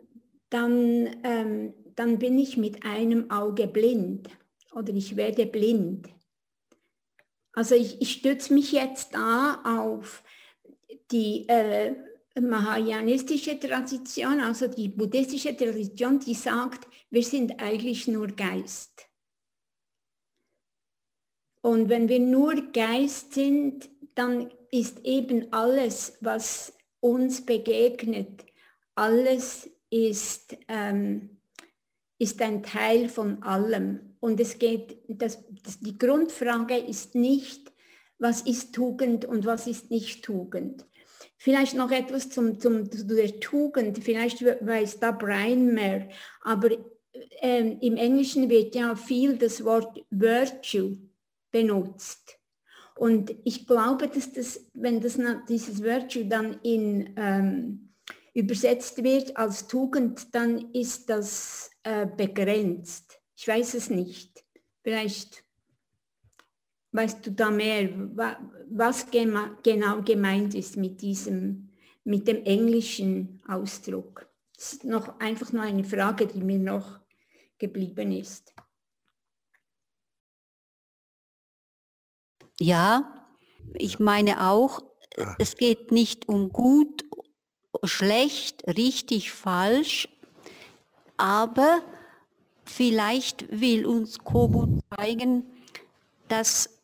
[0.50, 4.30] dann, ähm, dann bin ich mit einem Auge blind
[4.72, 6.08] oder ich werde blind.
[7.54, 10.24] Also ich, ich stütze mich jetzt da auf
[11.12, 11.96] die äh,
[12.40, 19.08] Mahayanistische Tradition, also die buddhistische Tradition, die sagt, wir sind eigentlich nur Geist.
[21.62, 28.46] Und wenn wir nur Geist sind, dann ist eben alles, was uns begegnet,
[28.96, 31.42] alles ist, ähm,
[32.18, 34.16] ist ein Teil von allem.
[34.20, 37.72] Und es geht, das, das, die Grundfrage ist nicht,
[38.20, 40.86] was ist Tugend und was ist nicht Tugend.
[41.42, 46.10] Vielleicht noch etwas zum, zum, zu der Tugend, vielleicht weiß da Brian mehr,
[46.42, 46.72] aber
[47.40, 50.98] ähm, im Englischen wird ja viel das Wort Virtue
[51.50, 52.38] benutzt.
[52.98, 55.18] Und ich glaube, dass das, wenn das,
[55.48, 57.94] dieses Virtue dann in, ähm,
[58.34, 63.18] übersetzt wird als Tugend, dann ist das äh, begrenzt.
[63.38, 64.44] Ich weiß es nicht.
[64.84, 65.46] Vielleicht
[66.92, 67.90] weißt du da mehr,
[68.70, 71.70] was genau gemeint ist mit diesem,
[72.04, 74.28] mit dem englischen Ausdruck.
[74.56, 77.00] Das ist noch einfach nur eine Frage, die mir noch
[77.58, 78.54] geblieben ist.
[82.60, 83.30] Ja,
[83.74, 84.84] ich meine auch,
[85.38, 87.06] es geht nicht um gut,
[87.84, 90.10] schlecht, richtig, falsch,
[91.18, 91.82] aber
[92.66, 95.46] vielleicht will uns Kobo zeigen,
[96.28, 96.79] dass,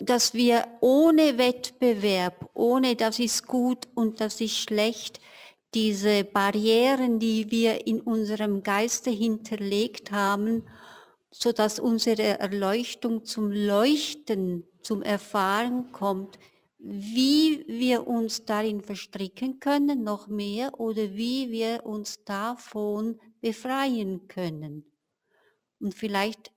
[0.00, 5.20] dass wir ohne Wettbewerb, ohne das ist gut und das ist schlecht,
[5.74, 10.64] diese Barrieren, die wir in unserem Geiste hinterlegt haben,
[11.30, 16.38] so dass unsere Erleuchtung zum Leuchten zum Erfahren kommt,
[16.78, 24.90] wie wir uns darin verstricken können, noch mehr, oder wie wir uns davon befreien können.
[25.78, 26.52] Und vielleicht,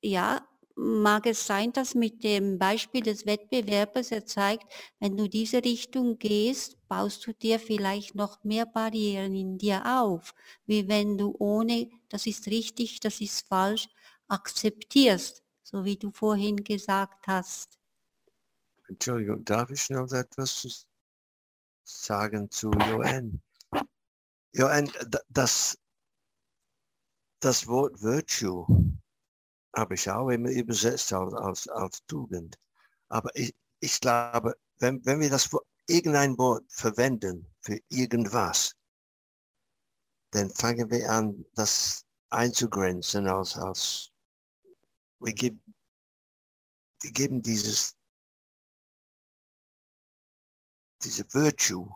[0.00, 0.46] ja,
[0.76, 4.64] mag es sein, dass mit dem Beispiel des Wettbewerbers er zeigt,
[4.98, 10.34] wenn du diese Richtung gehst, baust du dir vielleicht noch mehr Barrieren in dir auf,
[10.66, 13.88] wie wenn du ohne, das ist richtig, das ist falsch,
[14.28, 17.80] akzeptierst so wie du vorhin gesagt hast.
[18.86, 20.86] Entschuldigung, darf ich noch etwas
[21.82, 23.40] sagen zu Joanne?
[24.52, 24.92] Joanne,
[25.30, 25.78] das,
[27.40, 28.66] das Wort Virtue
[29.76, 32.58] habe ich auch immer übersetzt als, als, als Tugend.
[33.08, 35.50] Aber ich, ich glaube, wenn, wenn wir das
[35.86, 38.74] irgendein Wort verwenden für irgendwas,
[40.30, 44.10] dann fangen wir an, das einzugrenzen als, als
[45.20, 45.62] wir, geben,
[47.02, 47.96] wir geben dieses,
[51.02, 51.88] diese Virtue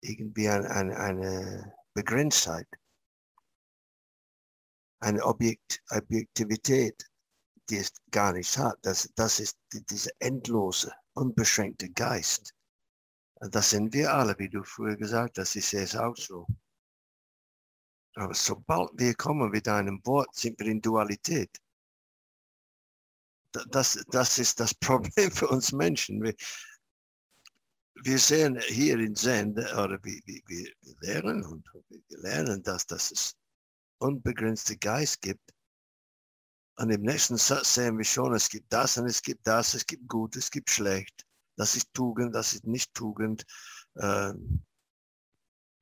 [0.00, 2.68] irgendwie eine, eine, eine Begrenztheit,
[5.00, 7.04] eine Objekt, Objektivität,
[7.68, 8.78] die es gar nicht hat.
[8.82, 12.54] Das, das ist dieser endlose, unbeschränkte Geist.
[13.50, 15.56] Das sind wir alle, wie du früher gesagt hast.
[15.56, 16.46] Ich sehe es auch so.
[18.14, 21.50] Aber sobald wir kommen mit einem Wort, sind wir in Dualität
[23.52, 26.22] das, das ist das Problem für uns Menschen.
[26.22, 26.34] Wir,
[28.02, 33.10] wir sehen hier in Zen, oder wir, wir, wir lernen und wir lernen, dass, dass
[33.10, 33.36] es
[34.00, 35.52] unbegrenzte Geist gibt.
[36.76, 39.86] Und im nächsten Satz sehen wir schon, es gibt das und es gibt das, es
[39.86, 41.26] gibt gut, es gibt schlecht.
[41.56, 43.44] Das ist Tugend, das ist nicht Tugend.
[44.00, 44.64] Ähm,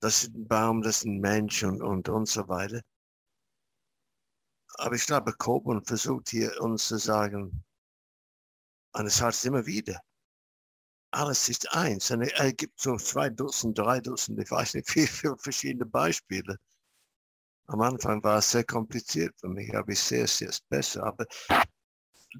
[0.00, 2.80] das ist ein Baum, das ist ein Mensch und, und, und so weiter.
[4.74, 7.64] Aber ich glaube, Coburn versucht hier uns zu sagen,
[8.92, 10.00] und es heißt immer wieder,
[11.12, 12.10] alles ist eins.
[12.10, 16.58] Und er gibt so zwei Dutzend, drei Dutzend, ich weiß nicht, wie viele verschiedene Beispiele.
[17.68, 21.04] Am Anfang war es sehr kompliziert für mich, aber ich sehe es jetzt besser.
[21.04, 21.26] Aber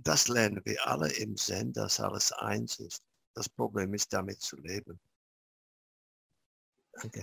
[0.03, 3.03] das lernen wir alle im Zen, dass alles eins ist.
[3.35, 4.99] Das Problem ist, damit zu leben.
[6.93, 7.23] Danke.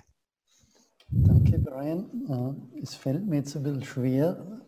[1.10, 2.70] Danke, Brian.
[2.76, 4.62] Äh, es fällt mir jetzt ein bisschen schwer,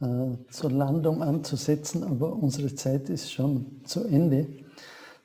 [0.00, 4.64] äh, zur Landung anzusetzen, aber unsere Zeit ist schon zu Ende.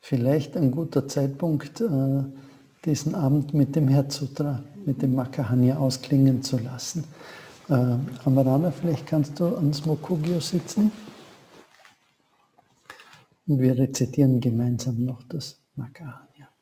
[0.02, 2.24] Vielleicht ein guter Zeitpunkt, äh,
[2.86, 7.06] diesen Abend mit dem Herzsutra, mit dem Makahanya ausklingen zu lassen.
[7.70, 10.92] Äh, Amarana, vielleicht kannst du ans Mokugyo sitzen
[13.48, 16.53] und wir rezitieren gemeinsam noch das Makahanya.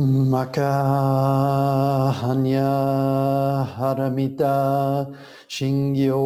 [0.00, 0.64] Makahanya
[3.76, 5.04] Haramita
[5.44, 6.24] Shingyo.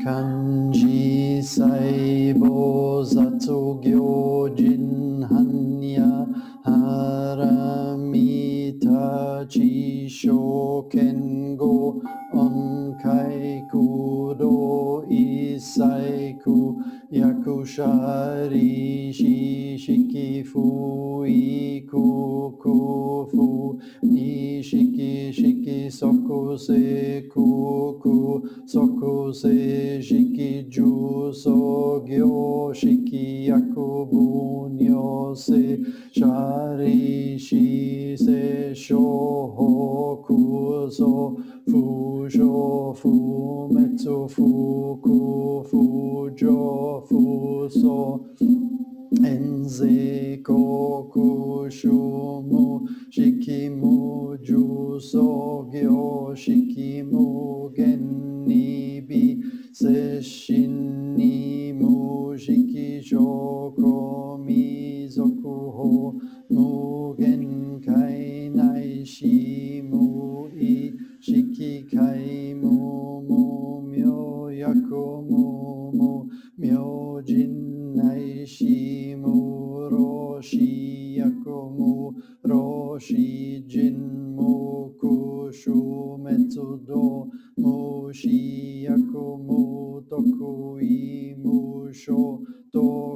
[0.00, 6.24] Kanji Saibo Zatsugyo Jinhanya
[6.64, 7.84] Haramita
[9.44, 12.00] Chisho Kengo
[12.32, 16.80] Onkai Kudo Isaiku
[17.12, 32.72] Yakushari Shishiki Fui Kuku Ni Shiki Shiki Soku Se Kuku Soku Se Shiki Ju Sogyo
[32.72, 35.78] Shiki Yakubu Nyo Se
[36.12, 41.36] Shari Shi Se Shoho Ku so
[41.68, 48.26] fu jo fu metsu fu ku fu jo fu so
[49.24, 59.42] enze koku shumu shikimu ju so gyo shikimu genni bi
[59.72, 65.90] se shinni mu shiki shoko mizoku ho
[66.50, 72.74] mugen kai nai shi mu i shiki kai mu
[73.28, 73.42] mu
[74.62, 75.42] Yakumu
[75.98, 76.12] mu
[76.60, 77.54] Myojin
[77.96, 79.34] Naishi mu
[79.92, 81.92] Roshi Yakumu
[82.50, 83.98] Roshi Jin
[84.36, 84.52] mu
[85.00, 85.76] Kushu
[86.24, 92.40] Metsudo Mushi Yakumu Tokui Musho
[92.72, 93.09] Tokui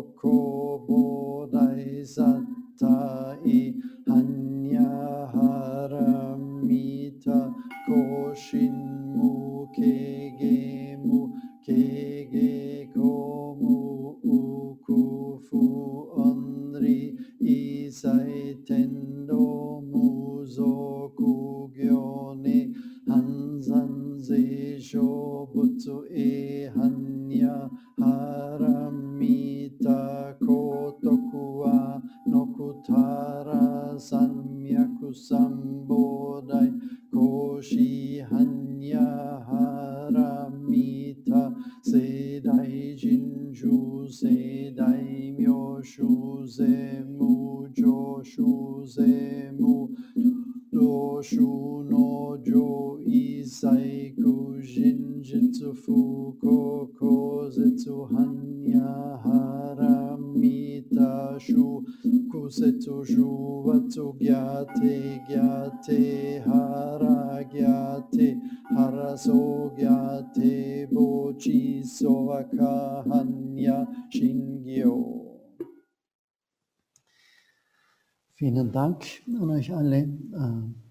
[78.74, 79.04] Dank
[79.40, 79.98] an euch alle.
[79.98, 80.84] Äh,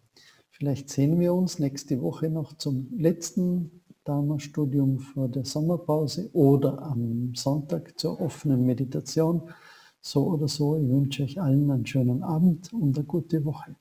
[0.64, 7.36] Vielleicht sehen wir uns nächste Woche noch zum letzten Dharma-Studium vor der Sommerpause oder am
[7.36, 9.50] Sonntag zur offenen Meditation.
[10.00, 13.76] So oder so, ich wünsche euch allen einen schönen Abend und eine gute Woche.